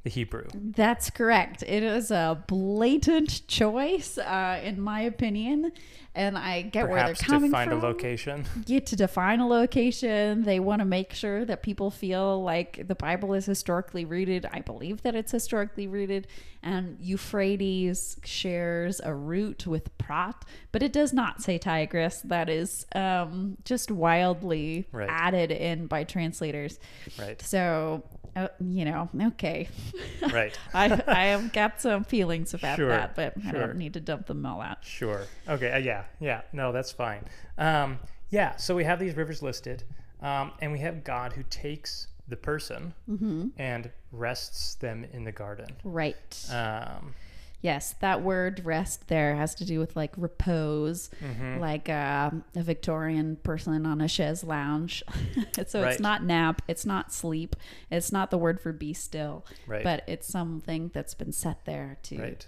the 0.04 0.10
Hebrew. 0.10 0.46
That's 0.54 1.10
correct. 1.10 1.64
It 1.64 1.84
is 1.84 2.10
a 2.12 2.44
blatant 2.48 3.48
choice, 3.48 4.18
uh, 4.18 4.60
in 4.64 4.82
my 4.82 5.02
opinion, 5.02 5.72
and 6.16 6.38
I 6.38 6.64
get 6.64 6.90
where 6.90 7.06
they're 7.06 7.14
to 7.14 7.24
coming 7.26 7.52
find 7.52 7.70
from. 7.70 7.80
a 7.80 7.82
location. 7.84 8.46
Get 8.66 8.86
to 8.88 8.96
define 8.96 9.40
a 9.40 9.48
location. 9.48 10.44
They 10.44 10.60
want 10.60 10.80
to 10.80 10.86
make 10.86 11.14
sure 11.14 11.46
that 11.46 11.62
people 11.64 11.92
feel 11.92 12.44
like 12.44 12.86
the 12.88 12.96
Bible 12.96 13.34
is 13.34 13.46
historically 13.46 14.04
rooted. 14.04 14.46
I 14.52 14.60
believe 14.62 15.04
that 15.04 15.16
it's 15.16 15.32
historically 15.32 15.88
rooted, 15.88 16.28
and 16.64 16.98
Euphrates 17.00 18.18
shares 18.26 19.00
a 19.04 19.14
root 19.14 19.66
with 19.68 19.96
Prat, 19.98 20.44
but 20.72 20.84
it 20.84 20.92
does 20.92 21.14
not 21.14 21.42
say 21.42 21.58
Tigris. 21.58 22.22
That 22.22 22.50
is 22.50 22.86
um, 22.96 23.58
just 23.66 23.90
wildly 23.92 24.88
Right. 24.92 25.08
added 25.10 25.52
in 25.52 25.88
by 25.88 26.04
translators. 26.04 26.80
Right, 27.20 27.42
So, 27.42 28.04
uh, 28.36 28.48
you 28.60 28.86
know, 28.86 29.10
okay. 29.28 29.68
right. 30.34 30.58
I, 30.74 31.02
I 31.08 31.24
have 31.28 31.52
got 31.54 31.82
some 31.82 32.04
feelings 32.04 32.54
about 32.54 32.78
Sure, 32.78 32.90
that, 32.90 33.16
but 33.16 33.34
I 33.48 33.52
don't 33.52 33.76
need 33.78 33.94
to 33.94 34.00
dump 34.00 34.28
them 34.28 34.46
all 34.46 34.62
out. 34.62 34.84
Sure. 34.86 35.22
Okay. 35.48 35.72
Uh, 35.72 35.78
yeah. 35.78 36.04
Yeah. 36.20 36.42
No, 36.54 36.72
that's 36.72 36.92
fine. 36.92 37.26
Um, 37.58 38.00
yeah. 38.30 38.56
So 38.56 38.76
we 38.76 38.84
have 38.86 39.00
these 39.00 39.16
rivers 39.16 39.42
listed, 39.42 39.84
um, 40.22 40.52
and 40.62 40.72
we 40.72 40.80
have 40.80 41.04
God 41.04 41.34
who 41.34 41.44
takes 41.50 42.08
the 42.28 42.38
person 42.38 42.94
Mm-hmm. 43.10 43.48
and 43.58 43.92
rests 44.12 44.76
them 44.76 45.06
in 45.12 45.24
the 45.26 45.32
garden. 45.32 45.68
Right. 45.84 46.46
Um, 46.52 47.14
Yes, 47.62 47.94
that 48.00 48.24
word 48.24 48.66
rest 48.66 49.08
there 49.08 49.36
has 49.36 49.54
to 49.56 49.66
do 49.66 49.80
with 49.80 49.96
like 49.96 50.14
repose, 50.18 51.10
Mm-hmm. 51.24 51.60
like 51.60 51.90
uh, 51.90 52.32
a 52.56 52.64
Victorian 52.64 53.36
person 53.38 53.86
on 53.86 54.02
a 54.02 54.08
chaise 54.08 54.44
lounge. 54.44 55.04
so 55.68 55.82
Right. 55.84 55.92
it's 55.94 56.02
not 56.02 56.24
nap, 56.24 56.62
it's 56.68 56.86
not 56.86 57.14
sleep, 57.14 57.56
it's 57.92 58.12
not 58.12 58.32
the 58.32 58.38
word 58.38 58.60
for 58.60 58.72
be 58.74 58.94
still, 58.94 59.46
Right. 59.68 59.84
but 59.84 60.04
it's 60.08 60.28
something 60.28 60.90
that's 60.94 61.14
been 61.14 61.32
set 61.32 61.66
there 61.66 61.98
to 62.04 62.18
Right. 62.20 62.48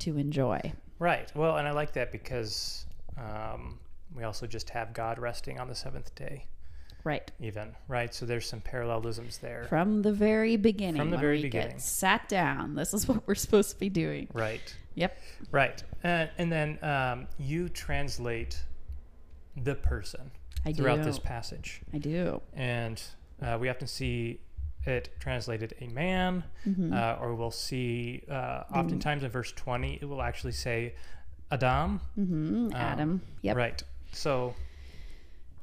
to 0.00 0.16
enjoy. 0.16 0.72
Right. 0.98 1.30
Well, 1.36 1.56
and 1.58 1.68
I 1.68 1.72
like 1.72 1.92
that 1.92 2.10
because 2.10 2.86
um, 3.18 3.78
we 4.14 4.22
also 4.24 4.46
just 4.46 4.70
have 4.70 4.92
God 4.94 5.18
resting 5.18 5.60
on 5.60 5.68
the 5.68 5.74
seventh 5.74 6.14
day, 6.14 6.46
Right. 7.04 7.30
even. 7.40 7.74
Right. 7.86 8.12
So 8.14 8.26
there's 8.26 8.46
some 8.46 8.60
parallelisms 8.60 9.38
there. 9.38 9.64
From 9.68 10.02
the 10.02 10.12
very 10.12 10.56
beginning. 10.56 11.00
From 11.00 11.10
the 11.10 11.16
very 11.18 11.36
we 11.38 11.42
beginning. 11.42 11.72
Get 11.72 11.80
sat 11.80 12.28
down. 12.28 12.74
This 12.74 12.92
is 12.92 13.08
what 13.08 13.26
we're 13.26 13.34
supposed 13.34 13.70
to 13.70 13.78
be 13.78 13.88
doing. 13.88 14.28
Right. 14.32 14.74
Yep. 14.94 15.16
Right. 15.52 15.82
And, 16.02 16.28
and 16.38 16.52
then 16.52 16.78
um, 16.82 17.26
you 17.38 17.68
translate 17.68 18.60
the 19.56 19.74
person 19.74 20.30
I 20.66 20.72
throughout 20.72 20.98
do. 20.98 21.04
this 21.04 21.18
passage. 21.18 21.80
I 21.94 21.98
do. 21.98 22.40
And 22.54 23.00
uh, 23.40 23.56
we 23.60 23.68
often 23.68 23.86
see 23.86 24.40
it 24.84 25.10
translated 25.20 25.74
a 25.80 25.86
man, 25.88 26.44
Mm-hmm. 26.66 26.92
uh, 26.92 27.16
or 27.20 27.34
we'll 27.34 27.50
see 27.50 28.22
uh, 28.30 28.62
oftentimes 28.74 29.22
in 29.22 29.30
verse 29.30 29.52
20, 29.52 29.98
it 30.00 30.04
will 30.04 30.22
actually 30.22 30.52
say 30.52 30.94
Adam. 31.50 32.00
hmm 32.14 32.70
Adam. 32.74 33.20
Yep. 33.42 33.56
Right. 33.56 33.82
So, 34.12 34.54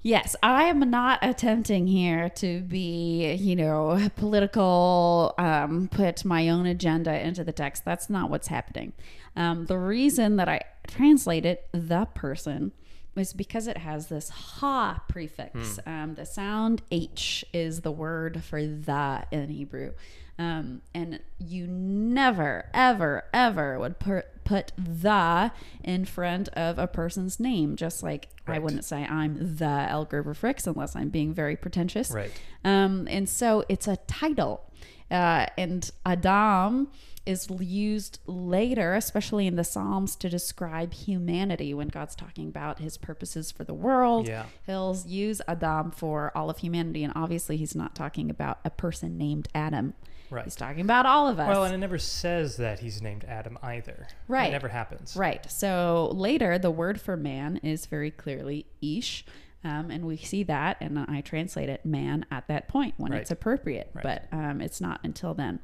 Yes, 0.06 0.36
I 0.44 0.65
am 0.65 0.82
not 0.91 1.18
attempting 1.24 1.88
here 1.88 2.30
to 2.36 2.62
be, 2.62 3.34
you 3.34 3.56
know, 3.56 4.08
political, 4.15 5.34
um, 5.39 5.88
put 5.88 6.24
my 6.24 6.48
own 6.48 6.68
agenda 6.68 7.20
into 7.26 7.44
the 7.44 7.52
text. 7.52 7.86
That's 7.86 8.08
not 8.08 8.30
what's 8.30 8.48
happening. 8.48 8.94
Um, 9.36 9.65
the 9.65 9.80
reason 9.80 10.36
that 10.36 10.48
I 10.48 10.62
translated 10.86 11.58
the 11.72 12.06
person 12.13 12.72
is 13.15 13.34
because 13.34 13.65
it 13.65 13.78
has 13.78 14.06
this 14.06 14.30
ha 14.30 15.02
prefix. 15.08 15.80
Um, 15.88 16.13
the 16.13 16.26
sound 16.28 16.84
H 16.91 17.44
is 17.52 17.82
the 17.82 17.91
word 17.91 18.44
for 18.44 18.62
the 18.62 19.26
in 19.32 19.50
Hebrew. 19.50 19.94
Um, 20.38 20.82
and 20.93 21.21
you 21.39 21.65
never, 21.65 22.69
ever, 22.74 23.24
ever 23.34 23.80
would 23.80 24.00
put, 24.00 24.43
put 24.43 24.74
the 24.78 25.52
in 25.84 26.06
front 26.06 26.50
of 26.50 26.78
a 26.78 26.88
person's 26.88 27.39
name, 27.39 27.76
just 27.76 28.04
like 28.04 28.28
I 28.45 28.60
wouldn't 28.60 28.84
say 28.86 29.06
I'm 29.06 29.58
the 29.58 29.88
Elle 29.89 30.06
Grover 30.06 30.34
Fricks 30.34 30.67
unless 30.67 30.95
I'm 30.95 31.10
being 31.10 31.34
very 31.34 31.56
pretentious. 31.56 32.12
right. 32.12 32.32
Um, 32.63 33.08
and 33.10 33.30
so 33.30 33.63
it's 33.69 33.88
a 33.88 33.95
title. 34.08 34.69
Uh, 35.10 35.45
and 35.58 35.89
Adam 36.06 36.89
is 37.26 37.48
used 37.60 38.19
later, 38.28 38.93
especially 38.93 39.48
in 39.48 39.56
the 39.56 39.63
Psalms, 39.63 40.15
to 40.17 40.30
describe 40.30 40.93
humanity 40.93 41.74
when 41.74 41.88
God's 41.88 42.15
talking 42.15 42.48
about 42.48 42.80
his 42.80 42.98
purposes 42.98 43.52
for 43.52 43.63
the 43.63 43.74
world. 43.74 44.28
Yeah. 44.28 44.45
He'll 44.65 44.98
use 45.08 45.41
Adam 45.48 45.91
for 45.91 46.32
all 46.36 46.50
of 46.50 46.60
humanity. 46.60 47.04
And 47.04 47.13
obviously, 47.15 47.58
he's 47.58 47.76
not 47.76 47.95
talking 47.95 48.30
about 48.30 48.60
a 48.63 48.69
person 48.69 49.17
named 49.17 49.48
Adam. 49.56 49.93
Right. 50.30 50.44
He's 50.44 50.56
talking 50.56 50.82
about 50.82 51.06
all 51.06 51.28
of 51.28 51.40
us. 51.40 51.48
Well, 51.48 51.64
and 51.66 51.74
it 51.74 51.78
never 51.78 51.98
says 51.98 52.58
that 52.58 52.80
he's 52.80 53.02
named 53.02 53.24
Adam 53.26 53.58
either. 53.62 54.08
Right. 54.28 54.50
It 54.50 54.52
never 54.52 54.68
happens. 54.70 55.16
Right. 55.16 55.50
So 55.52 56.12
later, 56.14 56.58
the 56.58 56.72
word 56.72 57.00
for 57.00 57.16
man 57.18 57.58
is 57.58 57.86
very 57.86 58.12
clearly 58.12 58.66
ish. 58.82 59.26
Um, 59.64 59.90
and 59.90 60.06
we 60.06 60.18
see 60.18 60.44
that, 60.44 60.78
and 60.80 61.00
I 61.00 61.22
translate 61.22 61.70
it 61.70 61.84
man 61.86 62.26
at 62.30 62.48
that 62.50 62.68
point 62.68 62.94
when 62.98 63.12
Right. 63.12 63.22
it's 63.22 63.32
appropriate, 63.32 63.90
Right. 63.96 64.04
but 64.04 64.28
um, 64.32 64.62
it's 64.62 64.80
not 64.80 65.00
until 65.04 65.34
then. 65.34 65.60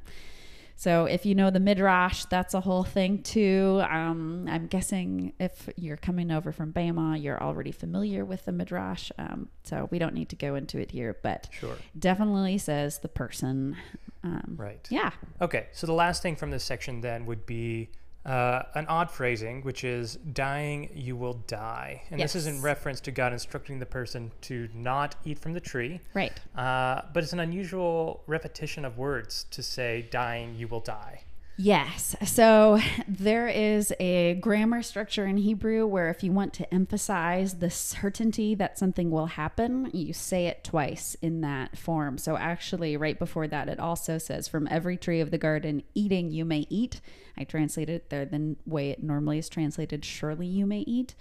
So 0.74 1.04
if 1.04 1.24
you 1.24 1.36
know 1.36 1.50
the 1.50 1.60
midrash, 1.60 2.24
that's 2.24 2.54
a 2.54 2.60
whole 2.62 2.82
thing 2.82 3.22
too. 3.22 3.80
Um, 3.88 4.48
I'm 4.50 4.66
guessing 4.66 5.32
if 5.38 5.68
you're 5.76 5.96
coming 5.98 6.32
over 6.32 6.50
from 6.50 6.72
BEMA, 6.72 7.22
you're 7.22 7.40
already 7.40 7.70
familiar 7.70 8.24
with 8.24 8.44
the 8.46 8.50
midrash. 8.52 9.12
Um, 9.18 9.50
so 9.62 9.86
we 9.92 10.00
don't 10.00 10.14
need 10.14 10.30
to 10.30 10.36
go 10.36 10.56
into 10.56 10.78
it 10.78 10.90
here, 10.90 11.16
but 11.22 11.48
Sure. 11.52 11.76
definitely 11.96 12.58
says 12.58 12.98
the 12.98 13.08
person. 13.08 13.76
Um, 14.24 14.54
Right. 14.56 14.86
Yeah. 14.90 15.10
Okay. 15.40 15.66
So 15.72 15.86
the 15.86 15.92
last 15.92 16.22
thing 16.22 16.36
from 16.36 16.50
this 16.50 16.64
section 16.64 17.00
then 17.00 17.26
would 17.26 17.44
be 17.46 17.90
uh, 18.24 18.62
an 18.74 18.86
odd 18.86 19.10
phrasing, 19.10 19.62
which 19.62 19.82
is 19.82 20.16
dying, 20.32 20.88
you 20.94 21.16
will 21.16 21.34
die. 21.48 22.02
And 22.10 22.20
this 22.20 22.36
is 22.36 22.46
in 22.46 22.62
reference 22.62 23.00
to 23.02 23.10
God 23.10 23.32
instructing 23.32 23.78
the 23.78 23.86
person 23.86 24.30
to 24.42 24.68
not 24.74 25.16
eat 25.24 25.38
from 25.38 25.52
the 25.52 25.60
tree. 25.60 26.00
Right. 26.14 26.32
Uh, 26.54 27.02
but 27.12 27.24
it's 27.24 27.32
an 27.32 27.40
unusual 27.40 28.22
repetition 28.26 28.84
of 28.84 28.96
words 28.96 29.44
to 29.50 29.62
say, 29.62 30.06
dying, 30.10 30.54
you 30.54 30.68
will 30.68 30.80
die. 30.80 31.22
Yes. 31.56 32.16
So 32.24 32.80
there 33.06 33.46
is 33.46 33.92
a 34.00 34.34
grammar 34.34 34.82
structure 34.82 35.26
in 35.26 35.36
Hebrew 35.36 35.86
where 35.86 36.08
if 36.08 36.24
you 36.24 36.32
want 36.32 36.54
to 36.54 36.74
emphasize 36.74 37.58
the 37.58 37.70
certainty 37.70 38.54
that 38.54 38.78
something 38.78 39.10
will 39.10 39.26
happen, 39.26 39.90
you 39.92 40.12
say 40.12 40.46
it 40.46 40.64
twice 40.64 41.14
in 41.20 41.42
that 41.42 41.76
form. 41.76 42.16
So 42.18 42.36
actually, 42.36 42.96
right 42.96 43.18
before 43.18 43.46
that, 43.48 43.68
it 43.68 43.78
also 43.78 44.18
says, 44.18 44.48
From 44.48 44.66
every 44.70 44.96
tree 44.96 45.20
of 45.20 45.30
the 45.30 45.38
garden, 45.38 45.82
eating 45.94 46.30
you 46.30 46.44
may 46.44 46.66
eat. 46.70 47.00
I 47.36 47.44
translated 47.44 47.96
it 47.96 48.10
there 48.10 48.24
the 48.24 48.56
way 48.66 48.90
it 48.90 49.02
normally 49.02 49.38
is 49.38 49.48
translated, 49.48 50.04
Surely 50.04 50.46
you 50.46 50.66
may 50.66 50.80
eat. 50.80 51.14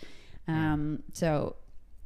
Um, 0.47 1.03
so 1.13 1.55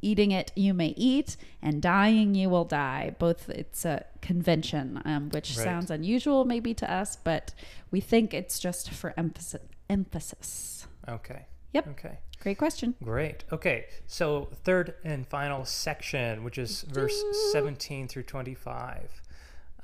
eating 0.10 0.32
it 0.32 0.52
you 0.56 0.74
may 0.74 0.94
eat 1.14 1.36
and 1.62 1.82
dying 1.82 2.36
you 2.36 2.48
will 2.50 2.66
die 2.66 3.14
both 3.20 3.50
it's 3.50 3.84
a 3.86 4.06
convention 4.22 5.02
um, 5.06 5.30
which 5.30 5.50
Right. 5.58 5.64
sounds 5.64 5.90
unusual 5.92 6.46
maybe 6.46 6.74
to 6.76 6.88
us 7.02 7.16
but 7.16 7.54
we 7.92 8.00
think 8.02 8.34
it's 8.34 8.60
just 8.60 8.90
for 8.92 9.14
emphasis 9.18 9.62
emphasis 9.90 10.88
Okay. 11.08 11.46
Yep. 11.74 11.88
Okay. 11.90 12.18
great 12.42 12.58
question 12.58 12.96
Great. 13.04 13.44
Okay. 13.52 13.86
So, 14.08 14.50
third 14.64 14.96
and 15.04 15.28
final 15.28 15.66
section, 15.66 16.44
which 16.44 16.58
is 16.58 16.82
verse 16.84 17.18
17 17.52 18.08
through 18.08 18.24
25. 18.24 19.22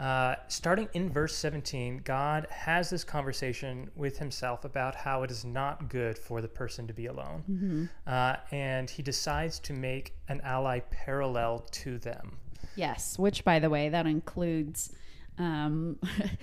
Uh, 0.01 0.35
starting 0.47 0.87
in 0.93 1.11
verse 1.11 1.35
17, 1.35 2.01
God 2.03 2.47
has 2.49 2.89
this 2.89 3.03
conversation 3.03 3.91
with 3.95 4.17
himself 4.17 4.65
about 4.65 4.95
how 4.95 5.21
it 5.21 5.29
is 5.29 5.45
not 5.45 5.89
good 5.89 6.17
for 6.17 6.41
the 6.41 6.47
person 6.47 6.87
to 6.87 6.93
be 6.93 7.05
alone. 7.05 7.87
Uh, 8.07 8.37
and 8.51 8.89
he 8.89 9.03
decides 9.03 9.59
to 9.59 9.73
make 9.73 10.15
an 10.27 10.41
ally 10.43 10.79
parallel 10.89 11.59
to 11.71 11.99
them. 11.99 12.37
yes 12.75 13.19
which 13.19 13.43
by 13.43 13.59
the 13.59 13.69
way 13.69 13.89
that 13.89 14.07
includes 14.07 14.91
um, 15.37 15.99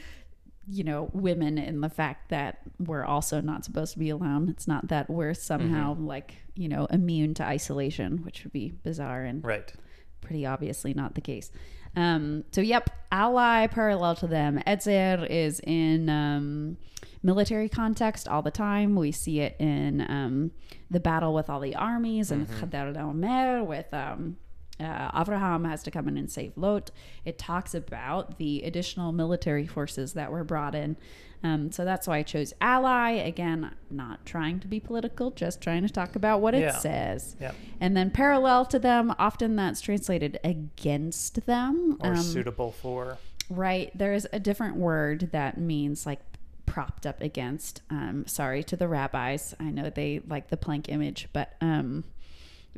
you 0.68 0.84
know 0.84 1.10
women 1.12 1.58
in 1.58 1.80
the 1.80 1.88
fact 1.88 2.28
that 2.28 2.58
we're 2.78 3.04
also 3.04 3.40
not 3.40 3.64
supposed 3.64 3.92
to 3.94 3.98
be 3.98 4.10
alone 4.10 4.48
it's 4.50 4.68
not 4.68 4.86
that 4.88 5.08
we're 5.08 5.32
somehow 5.34 5.94
like 5.98 6.36
you 6.54 6.68
know 6.68 6.84
immune 6.90 7.32
to 7.34 7.42
isolation 7.42 8.22
which 8.24 8.44
would 8.44 8.52
be 8.52 8.70
bizarre 8.82 9.24
and 9.24 9.42
Right. 9.44 9.72
pretty 10.20 10.44
obviously 10.46 10.92
not 10.94 11.14
the 11.14 11.20
case. 11.22 11.50
Um, 11.98 12.44
so, 12.52 12.60
yep, 12.60 12.90
ally 13.10 13.66
parallel 13.66 14.14
to 14.16 14.28
them. 14.28 14.62
Etzer 14.68 15.28
is 15.28 15.60
in 15.64 16.08
um, 16.08 16.76
military 17.24 17.68
context 17.68 18.28
all 18.28 18.40
the 18.40 18.52
time. 18.52 18.94
We 18.94 19.10
see 19.10 19.40
it 19.40 19.56
in 19.58 20.02
um, 20.08 20.52
the 20.90 21.00
battle 21.00 21.34
with 21.34 21.50
all 21.50 21.58
the 21.58 21.74
armies 21.74 22.30
and 22.30 22.46
Chedorlaomer 22.48 23.66
with 23.66 23.92
um, 23.92 24.36
uh, 24.80 25.10
Abraham 25.14 25.64
has 25.64 25.82
to 25.84 25.90
come 25.90 26.08
in 26.08 26.16
and 26.16 26.30
save 26.30 26.52
Lot. 26.56 26.90
It 27.24 27.38
talks 27.38 27.74
about 27.74 28.38
the 28.38 28.62
additional 28.62 29.12
military 29.12 29.66
forces 29.66 30.12
that 30.14 30.30
were 30.30 30.44
brought 30.44 30.74
in. 30.74 30.96
Um, 31.42 31.70
so 31.70 31.84
that's 31.84 32.08
why 32.08 32.18
I 32.18 32.22
chose 32.24 32.52
ally. 32.60 33.10
Again, 33.12 33.70
not 33.90 34.26
trying 34.26 34.58
to 34.60 34.66
be 34.66 34.80
political, 34.80 35.30
just 35.30 35.60
trying 35.60 35.82
to 35.86 35.88
talk 35.92 36.16
about 36.16 36.40
what 36.40 36.54
it 36.54 36.62
Yeah. 36.62 36.78
says. 36.78 37.36
Yep. 37.40 37.54
And 37.80 37.96
then 37.96 38.10
parallel 38.10 38.64
to 38.66 38.78
them, 38.78 39.14
often 39.18 39.54
that's 39.54 39.80
translated 39.80 40.40
against 40.42 41.46
them. 41.46 41.96
Or 42.00 42.10
Um, 42.14 42.16
suitable 42.22 42.72
for. 42.72 43.18
right. 43.48 43.90
There's 43.96 44.26
a 44.32 44.40
different 44.40 44.76
word 44.76 45.28
that 45.32 45.58
means 45.58 46.06
like 46.06 46.20
propped 46.66 47.06
up 47.06 47.22
against. 47.22 47.82
Um, 47.88 48.26
sorry 48.26 48.62
to 48.64 48.76
the 48.76 48.88
rabbis. 48.88 49.54
I 49.60 49.70
know 49.70 49.90
they 49.90 50.20
like 50.28 50.48
the 50.48 50.56
plank 50.56 50.88
image, 50.88 51.28
but 51.32 51.54
um, 51.60 52.04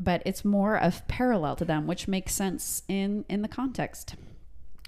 but 0.00 0.22
it's 0.24 0.44
more 0.44 0.76
of 0.76 1.06
parallel 1.06 1.54
to 1.56 1.64
them, 1.64 1.86
which 1.86 2.08
makes 2.08 2.34
sense 2.34 2.82
in 2.88 3.24
in 3.28 3.42
the 3.42 3.48
context. 3.48 4.16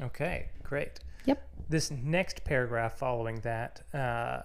Okay. 0.01 0.48
Great. 0.62 1.01
Yep. 1.27 1.46
This 1.68 1.90
next 1.90 2.44
paragraph 2.44 2.98
following 2.98 3.40
that 3.40 3.83
uh, 3.94 4.40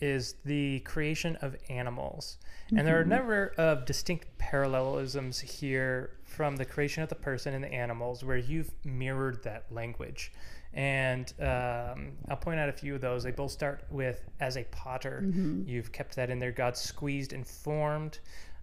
is 0.00 0.36
the 0.44 0.80
creation 0.80 1.36
of 1.42 1.56
animals. 1.68 2.38
And 2.76 2.86
there 2.86 2.98
are 2.98 3.02
a 3.02 3.06
number 3.06 3.54
of 3.56 3.86
distinct 3.86 4.26
parallelisms 4.36 5.38
here 5.40 6.10
from 6.24 6.56
the 6.56 6.66
creation 6.66 7.02
of 7.02 7.08
the 7.08 7.14
person 7.14 7.54
and 7.54 7.64
the 7.64 7.72
animals 7.72 8.22
where 8.24 8.36
you've 8.36 8.70
mirrored 8.84 9.42
that 9.44 9.64
language. 9.70 10.32
And 10.74 11.32
um, 11.40 12.12
I'll 12.28 12.36
point 12.36 12.60
out 12.60 12.68
a 12.68 12.72
few 12.72 12.94
of 12.94 13.00
those. 13.00 13.22
They 13.22 13.30
both 13.30 13.52
start 13.52 13.84
with 13.90 14.22
as 14.40 14.58
a 14.58 14.64
potter. 14.64 15.22
You've 15.66 15.92
kept 15.92 16.14
that 16.16 16.28
in 16.28 16.38
there. 16.38 16.52
God 16.52 16.76
squeezed 16.76 17.32
and 17.32 17.46
formed. 17.46 18.18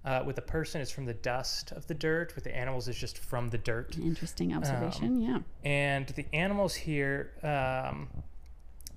Uh, 0.05 0.21
with 0.23 0.35
the 0.35 0.41
person, 0.43 0.81
it's 0.81 0.91
from 0.91 1.05
the 1.05 1.15
dust 1.15 1.71
of 1.71 1.87
the 1.87 1.93
dirt. 1.95 2.35
With 2.35 2.43
the 2.43 2.55
animals, 2.55 2.87
it's 2.87 2.97
just 2.99 3.17
from 3.17 3.49
the 3.49 3.57
dirt. 3.57 3.97
Interesting 3.97 4.53
observation. 4.53 5.19
yeah. 5.19 5.39
And 5.63 6.05
the 6.09 6.25
animals 6.31 6.75
here 6.75 7.31
um, 7.41 8.07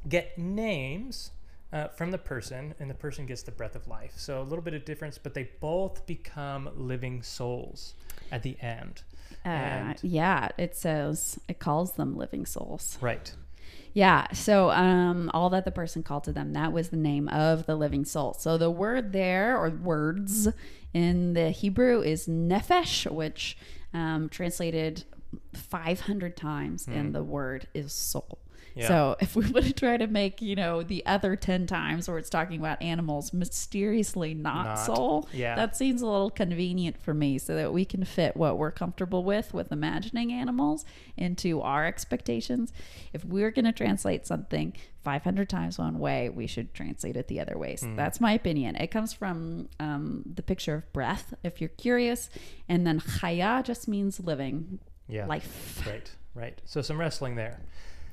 get 0.07 0.37
names 0.37 1.31
uh, 1.73 1.89
from 1.89 2.11
the 2.11 2.19
person, 2.19 2.75
and 2.79 2.91
the 2.91 2.95
person 2.95 3.25
gets 3.27 3.43
the 3.43 3.53
breath 3.53 3.75
of 3.75 3.89
life. 3.89 4.13
So 4.17 4.41
a 4.41 4.45
little 4.45 4.63
bit 4.63 4.75
of 4.75 4.85
difference, 4.85 5.17
but 5.19 5.33
they 5.33 5.49
both 5.61 6.07
become 6.07 6.69
living 6.77 7.23
souls 7.23 7.95
at 8.31 8.43
the 8.43 8.59
end. 8.61 9.03
Uh, 9.45 9.49
And- 9.49 9.99
yeah, 10.03 10.49
it 10.59 10.77
says 10.77 11.39
it 11.49 11.59
calls 11.59 11.93
them 11.93 12.17
living 12.19 12.45
souls. 12.45 12.99
Right. 13.01 13.33
Yeah. 13.95 14.27
So 14.33 14.71
um, 14.71 15.31
all 15.35 15.51
that 15.51 15.65
the 15.65 15.71
person 15.71 16.03
called 16.03 16.25
to 16.25 16.33
them, 16.33 16.53
that 16.53 16.73
was 16.73 16.91
the 16.91 16.97
name 16.97 17.29
of 17.29 17.67
the 17.67 17.75
living 17.75 18.05
soul. 18.05 18.35
So 18.35 18.59
the 18.59 18.71
word 18.71 19.13
there, 19.13 19.57
or 19.57 19.71
words 19.71 20.49
in 20.93 21.35
the 21.35 21.51
Hebrew, 21.51 22.01
is 22.03 22.27
nephesh, 22.27 23.11
which 23.11 23.57
um, 23.93 24.29
translated 24.29 25.05
500 25.55 26.37
times 26.37 26.87
and 26.87 27.15
the 27.15 27.23
word 27.23 27.67
is 27.75 27.93
soul. 27.93 28.39
Yeah. 28.79 28.89
So 28.89 29.17
if 29.21 29.35
we 29.37 29.47
would 29.51 29.77
try 29.77 29.97
to 29.97 30.07
make, 30.07 30.41
you 30.41 30.55
know, 30.55 30.83
the 30.83 31.05
other 31.05 31.35
10 31.37 31.67
times 31.67 32.09
where 32.09 32.17
it's 32.19 32.31
talking 32.31 32.61
about 32.61 32.81
animals 32.81 33.33
mysteriously 33.33 34.35
not, 34.35 34.65
Not. 34.67 34.75
soul, 34.77 35.29
Yeah. 35.33 35.57
that 35.57 35.77
seems 35.77 36.01
a 36.01 36.07
little 36.07 36.31
convenient 36.31 36.97
for 37.03 37.13
me 37.13 37.39
so 37.39 37.55
that 37.57 37.73
we 37.73 37.85
can 37.85 38.05
fit 38.05 38.37
what 38.37 38.57
we're 38.57 38.71
comfortable 38.71 39.25
with 39.25 39.53
with 39.53 39.73
imagining 39.73 40.33
animals 40.33 40.85
into 41.17 41.61
our 41.61 41.87
expectations. 41.87 42.73
If 43.13 43.25
we're 43.25 43.51
going 43.51 43.65
to 43.65 43.73
translate 43.73 44.27
something 44.27 44.75
500 45.03 45.49
times 45.49 45.79
one 45.79 45.99
way, 45.99 46.29
we 46.29 46.47
should 46.47 46.73
translate 46.75 47.17
it 47.17 47.29
the 47.29 47.41
other 47.41 47.59
way. 47.59 47.77
So 47.77 47.93
That's 47.97 48.21
my 48.21 48.33
opinion. 48.33 48.77
It 48.77 48.89
comes 48.93 49.13
from 49.13 49.69
um, 49.81 50.23
the 50.35 50.43
picture 50.43 50.75
of 50.77 50.93
breath, 50.93 51.35
if 51.43 51.61
you're 51.61 51.69
curious. 51.71 52.31
And 52.69 52.87
then 52.87 53.01
chaya 53.01 53.65
just 53.65 53.89
means 53.89 54.21
living, 54.21 54.79
Yeah. 55.09 55.27
life. 55.27 55.83
Right. 55.87 56.11
Right. 56.35 56.61
So 56.65 56.83
some 56.83 56.99
wrestling 57.01 57.35
there. 57.35 57.59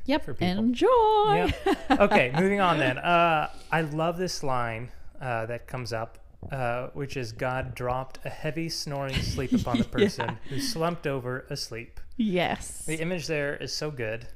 Yep. 0.05 0.25
For 0.25 0.33
people. 0.33 0.59
Enjoy. 0.63 0.87
Yeah. 0.87 1.51
okay, 1.99 2.31
moving 2.39 2.59
on 2.61 2.77
then. 2.79 2.97
Uh, 2.97 3.49
I 3.71 3.81
love 3.81 4.17
this 4.17 4.43
line 4.43 4.89
uh, 5.21 5.45
that 5.47 5.67
comes 5.67 5.93
up, 5.93 6.19
uh, 6.51 6.87
which 6.93 7.17
is 7.17 7.31
God 7.31 7.73
dropped 7.75 8.19
a 8.25 8.29
heavy 8.29 8.69
snoring 8.69 9.15
sleep 9.15 9.51
upon 9.59 9.77
the 9.79 9.83
person 9.85 10.37
who 10.49 10.59
slumped 10.59 11.07
over 11.07 11.45
asleep. 11.49 11.99
Yes. 12.17 12.85
The 12.85 12.99
image 13.01 13.27
there 13.27 13.55
is 13.57 13.73
so 13.73 13.89
good. 13.91 14.27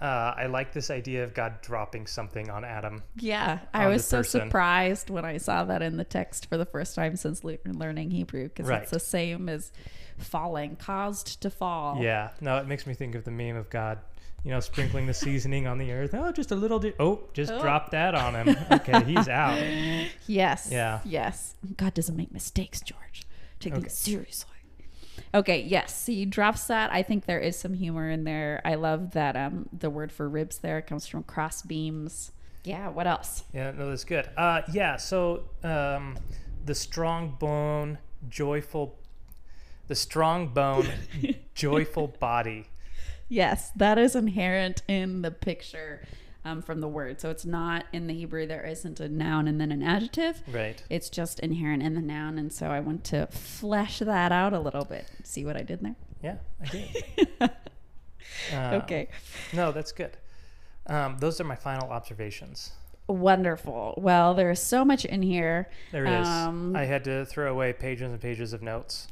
Uh, 0.00 0.04
I 0.36 0.46
like 0.46 0.72
this 0.72 0.88
idea 0.88 1.24
of 1.24 1.34
God 1.34 1.60
dropping 1.62 2.06
something 2.06 2.48
on 2.48 2.64
Adam. 2.64 3.02
Yeah, 3.16 3.58
I 3.74 3.88
was 3.88 4.06
so 4.06 4.18
person. 4.18 4.42
surprised 4.42 5.10
when 5.10 5.24
I 5.24 5.38
saw 5.38 5.64
that 5.64 5.82
in 5.82 5.96
the 5.96 6.04
text 6.04 6.46
for 6.48 6.56
the 6.56 6.64
first 6.64 6.94
time 6.94 7.16
since 7.16 7.42
le- 7.42 7.58
learning 7.64 8.12
Hebrew 8.12 8.44
because 8.44 8.66
Right. 8.68 8.82
it's 8.82 8.92
the 8.92 9.00
same 9.00 9.48
as 9.48 9.72
falling, 10.16 10.76
caused 10.76 11.40
to 11.42 11.50
fall. 11.50 11.98
Yeah, 12.00 12.30
no, 12.40 12.58
it 12.58 12.68
makes 12.68 12.86
me 12.86 12.94
think 12.94 13.16
of 13.16 13.24
the 13.24 13.32
meme 13.32 13.56
of 13.56 13.68
God, 13.68 13.98
you 14.44 14.50
know, 14.50 14.60
sprinkling 14.60 15.06
the 15.06 15.14
seasoning 15.14 15.66
on 15.66 15.78
the 15.78 15.92
earth. 15.92 16.14
Oh, 16.14 16.30
just 16.32 16.50
a 16.52 16.54
little. 16.56 16.78
Di- 16.78 16.94
oh, 16.98 17.20
just 17.34 17.52
Oh. 17.52 17.60
drop 17.60 17.90
that 17.90 18.14
on 18.14 18.34
him. 18.34 18.56
Okay, 18.70 19.04
he's 19.04 19.28
out. 19.42 19.58
Yes. 20.26 20.68
Yeah. 20.70 21.00
Yes. 21.04 21.54
God 21.76 21.94
doesn't 21.94 22.16
make 22.16 22.32
mistakes, 22.32 22.80
George. 22.80 23.24
Take 23.60 23.72
Okay. 23.74 23.82
things 23.82 23.94
seriously. 23.94 24.52
Okay, 25.34 25.60
yes. 25.60 26.06
He 26.06 26.24
drops 26.24 26.66
that. 26.68 26.92
I 26.92 27.02
think 27.02 27.26
there 27.26 27.40
is 27.40 27.58
some 27.58 27.74
humor 27.74 28.08
in 28.08 28.24
there. 28.24 28.62
I 28.64 28.76
love 28.76 29.10
that 29.12 29.36
um 29.36 29.68
the 29.76 29.90
word 29.90 30.12
for 30.12 30.28
ribs 30.28 30.58
there 30.58 30.80
comes 30.80 31.06
from 31.06 31.24
cross 31.24 31.60
beams. 31.62 32.30
Yeah, 32.64 32.88
what 32.88 33.06
else? 33.06 33.44
Yeah, 33.52 33.72
no, 33.72 33.88
that's 33.90 34.04
good. 34.04 34.28
Uh, 34.36 34.62
yeah, 34.72 34.96
so 34.96 35.44
um, 35.64 36.16
the 36.64 36.74
strong 36.74 37.36
bone, 37.38 37.98
joyful, 38.28 38.98
the 39.86 39.94
strong 39.94 40.48
bone, 40.48 40.86
joyful 41.54 42.08
body. 42.08 42.66
Yes, 43.28 43.70
that 43.76 43.98
is 43.98 44.14
inherent 44.16 44.82
in 44.88 45.22
the 45.22 45.30
picture 45.30 46.02
um, 46.44 46.62
from 46.62 46.80
the 46.80 46.88
word. 46.88 47.20
So 47.20 47.30
it's 47.30 47.44
not 47.44 47.84
in 47.92 48.06
the 48.06 48.14
Hebrew, 48.14 48.46
there 48.46 48.64
isn't 48.64 49.00
a 49.00 49.08
noun 49.08 49.46
and 49.48 49.60
then 49.60 49.70
an 49.70 49.82
adjective. 49.82 50.42
Right. 50.50 50.82
It's 50.88 51.10
just 51.10 51.40
inherent 51.40 51.82
in 51.82 51.94
the 51.94 52.00
noun. 52.00 52.38
And 52.38 52.52
so 52.52 52.68
I 52.68 52.80
want 52.80 53.04
to 53.04 53.26
flesh 53.26 53.98
that 53.98 54.32
out 54.32 54.52
a 54.52 54.60
little 54.60 54.84
bit. 54.84 55.06
See 55.24 55.44
what 55.44 55.56
I 55.56 55.62
did 55.62 55.80
there? 55.82 55.96
Yeah, 56.22 56.36
I 56.62 56.66
did. 56.66 57.04
Uh, 58.52 58.80
Okay. 58.82 59.08
No, 59.52 59.72
that's 59.72 59.90
good. 59.90 60.16
Um, 60.86 61.16
those 61.18 61.40
are 61.40 61.44
my 61.44 61.56
final 61.56 61.90
observations. 61.90 62.72
Wonderful. 63.08 63.94
Well, 63.96 64.34
there's 64.34 64.60
so 64.60 64.84
much 64.84 65.04
in 65.04 65.22
here. 65.22 65.68
There 65.92 66.04
is. 66.04 66.26
Um, 66.28 66.76
I 66.76 66.84
had 66.84 67.04
to 67.04 67.24
throw 67.24 67.50
away 67.50 67.72
pages 67.72 68.10
and 68.12 68.20
pages 68.20 68.52
of 68.52 68.62
notes. 68.62 69.08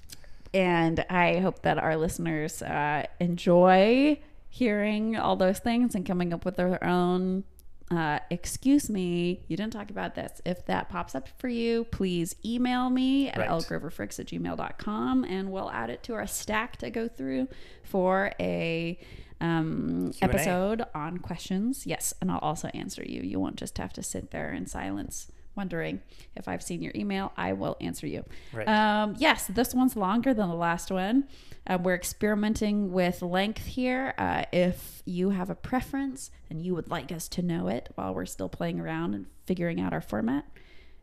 And 0.54 1.04
I 1.10 1.38
hope 1.38 1.62
that 1.62 1.78
our 1.78 1.96
listeners 1.96 2.62
uh, 2.62 3.04
enjoy 3.20 4.20
hearing 4.48 5.16
all 5.16 5.36
those 5.36 5.58
things 5.58 5.94
and 5.94 6.06
coming 6.06 6.32
up 6.32 6.44
with 6.44 6.56
their 6.56 6.82
own. 6.84 7.44
Uh, 7.88 8.18
excuse 8.30 8.90
me, 8.90 9.44
you 9.46 9.56
didn't 9.56 9.72
talk 9.72 9.90
about 9.90 10.14
this. 10.16 10.40
If 10.44 10.66
that 10.66 10.88
pops 10.88 11.14
up 11.14 11.28
for 11.38 11.48
you, 11.48 11.84
please 11.84 12.34
email 12.44 12.90
me 12.90 13.28
at 13.28 13.38
Right. 13.38 13.48
lgroverfricks 13.48 14.18
at 14.18 14.26
gmail.com 14.26 15.24
and 15.24 15.52
we'll 15.52 15.70
add 15.70 15.90
it 15.90 16.02
to 16.04 16.14
our 16.14 16.26
stack 16.26 16.78
to 16.78 16.90
go 16.90 17.06
through 17.06 17.46
for 17.84 18.32
a 18.40 18.98
um, 19.40 20.10
Q&A. 20.14 20.24
episode 20.30 20.82
on 20.96 21.18
questions. 21.18 21.86
Yes, 21.86 22.12
and 22.20 22.32
I'll 22.32 22.38
also 22.38 22.68
answer 22.68 23.04
you. 23.06 23.22
You 23.22 23.38
won't 23.38 23.56
just 23.56 23.78
have 23.78 23.92
to 23.92 24.02
sit 24.02 24.32
there 24.32 24.52
in 24.52 24.66
silence 24.66 25.30
wondering 25.56 26.00
if 26.34 26.48
I've 26.48 26.62
seen 26.62 26.82
your 26.82 26.92
email. 26.94 27.32
I 27.36 27.52
will 27.54 27.76
answer 27.80 28.06
you. 28.06 28.24
Right. 28.52 28.68
Um, 28.68 29.14
yes, 29.18 29.46
this 29.46 29.74
one's 29.74 29.96
longer 29.96 30.34
than 30.34 30.48
the 30.48 30.54
last 30.54 30.90
one. 30.90 31.24
Uh, 31.66 31.78
we're 31.82 31.94
experimenting 31.94 32.92
with 32.92 33.22
length 33.22 33.64
here. 33.64 34.14
Uh, 34.18 34.44
if 34.52 35.02
you 35.04 35.30
have 35.30 35.50
a 35.50 35.54
preference 35.54 36.30
and 36.48 36.62
you 36.62 36.74
would 36.74 36.90
like 36.90 37.10
us 37.10 37.28
to 37.28 37.42
know 37.42 37.68
it 37.68 37.88
while 37.96 38.14
we're 38.14 38.26
still 38.26 38.48
playing 38.48 38.78
around 38.80 39.14
and 39.14 39.26
figuring 39.46 39.80
out 39.80 39.92
our 39.92 40.00
format, 40.00 40.44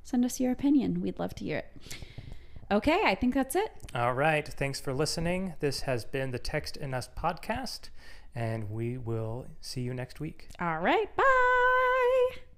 send 0.04 0.24
us 0.24 0.40
your 0.40 0.52
opinion. 0.52 1.02
We'd 1.02 1.20
love 1.20 1.36
to 1.36 1.44
hear 1.44 1.58
it. 1.58 1.68
Okay, 2.72 3.02
I 3.06 3.14
think 3.16 3.34
that's 3.34 3.56
it. 3.56 3.72
All 3.94 4.14
right. 4.14 4.48
Thanks 4.48 4.80
for 4.80 4.94
listening. 4.94 5.54
This 5.60 5.82
has 5.82 6.06
been 6.06 6.32
the 6.32 6.40
Text 6.40 6.78
in 6.78 6.94
Us 6.94 7.10
podcast, 7.16 7.90
and 8.34 8.72
we 8.72 8.98
will 8.98 9.48
see 9.62 9.82
you 9.82 9.94
next 9.94 10.20
week. 10.20 10.48
All 10.60 10.80
right, 10.80 11.14
bye. 11.16 12.53